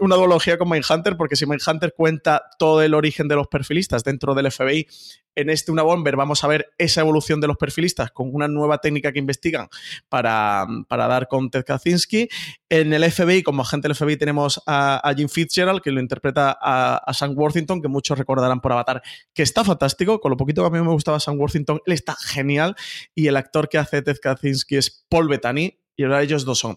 [0.00, 4.34] una duología con Mindhunter, porque si Mindhunter cuenta todo el origen de los perfilistas dentro
[4.34, 4.86] del FBI,
[5.34, 8.78] en este Una Bomber vamos a ver esa evolución de los perfilistas con una nueva
[8.78, 9.68] técnica que investigan
[10.08, 12.28] para, dar con Ted Kaczynski.
[12.68, 17.12] En el FBI, como agente del FBI, tenemos a, Jim Fitzgerald, que lo interpreta a,
[17.14, 19.02] Sam Worthington, que muchos recordarán por Avatar,
[19.32, 20.20] que está fantástico.
[20.20, 22.76] Con lo poquito que a mí me gustaba Sam Worthington, él está genial.
[23.14, 25.78] Y el actor que hace Ted Kaczynski es Paul Bettany.
[25.96, 26.76] Y ahora ellos dos son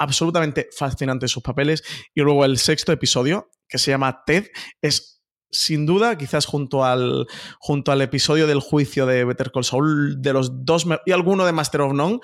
[0.00, 1.84] absolutamente fascinantes sus papeles.
[2.14, 4.48] Y luego el sexto episodio, que se llama Ted,
[4.82, 5.19] es
[5.50, 7.26] sin duda, quizás junto al,
[7.58, 11.52] junto al episodio del juicio de Better Call Saul, de los dos, y alguno de
[11.52, 12.20] Master of None,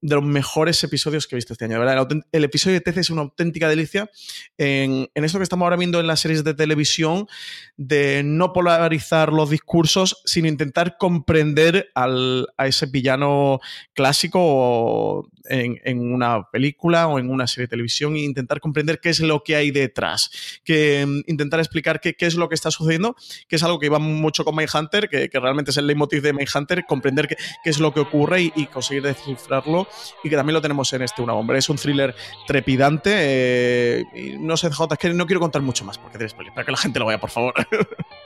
[0.00, 1.82] de los mejores episodios que he visto este año.
[2.32, 4.10] El, episodio de TC es una auténtica delicia
[4.56, 7.26] en, esto que estamos ahora viendo en las series de televisión,
[7.76, 13.60] de no polarizar los discursos, sino intentar comprender al, a ese villano
[13.92, 19.20] clásico en, una película o en una serie de televisión e intentar comprender qué es
[19.20, 20.30] lo que hay detrás,
[20.64, 23.16] que mm, intentar explicar qué es lo que está sucediendo,
[23.48, 26.32] que es algo que iba mucho con Mindhunter, que, que realmente es el leitmotiv de
[26.32, 29.88] Mindhunter, comprender qué, es lo que ocurre y, conseguir descifrarlo,
[30.22, 31.56] y que también lo tenemos en este Una Bomba.
[31.56, 32.14] Es un thriller
[32.46, 33.10] trepidante.
[33.14, 36.72] Eh, y no sé, J, que no quiero contar mucho más, porque tienes para que
[36.72, 37.54] la gente lo vea, por favor.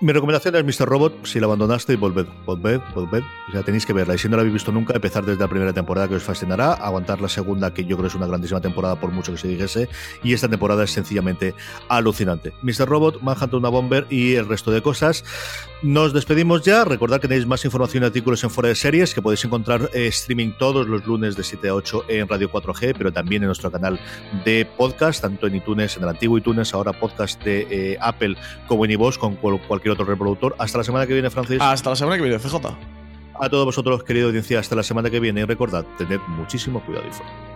[0.00, 0.86] Mi recomendación es Mr.
[0.86, 1.26] Robot.
[1.26, 3.22] Si la abandonaste, volved, volved, volved.
[3.48, 4.14] O sea, tenéis que verla.
[4.14, 6.74] Y si no la habéis visto nunca, empezar desde la primera temporada que os fascinará,
[6.74, 9.88] aguantar la segunda, que yo creo es una grandísima temporada por mucho que se dijese.
[10.22, 11.54] Y esta temporada es sencillamente
[11.88, 12.52] alucinante.
[12.62, 12.86] Mr.
[12.86, 15.24] Robot, Manhunt una Bomber y el resto de cosas.
[15.82, 16.84] Nos despedimos ya.
[16.84, 20.06] Recordad que tenéis más información y artículos en Fuera de Series, que podéis encontrar eh,
[20.06, 23.70] streaming todos los lunes de 7 a 8 en Radio 4G, pero también en nuestro
[23.70, 24.00] canal
[24.44, 28.86] de podcast, tanto en iTunes, en el antiguo iTunes, ahora podcast de eh, Apple como
[28.86, 30.56] en iVoox, con cualquier otro reproductor.
[30.58, 31.58] Hasta la semana que viene, Francis.
[31.60, 32.56] Hasta la semana que viene, CJ.
[33.38, 35.42] A todos vosotros, querido audiencia, hasta la semana que viene.
[35.42, 37.55] Y recordad, tened muchísimo cuidado y fuera.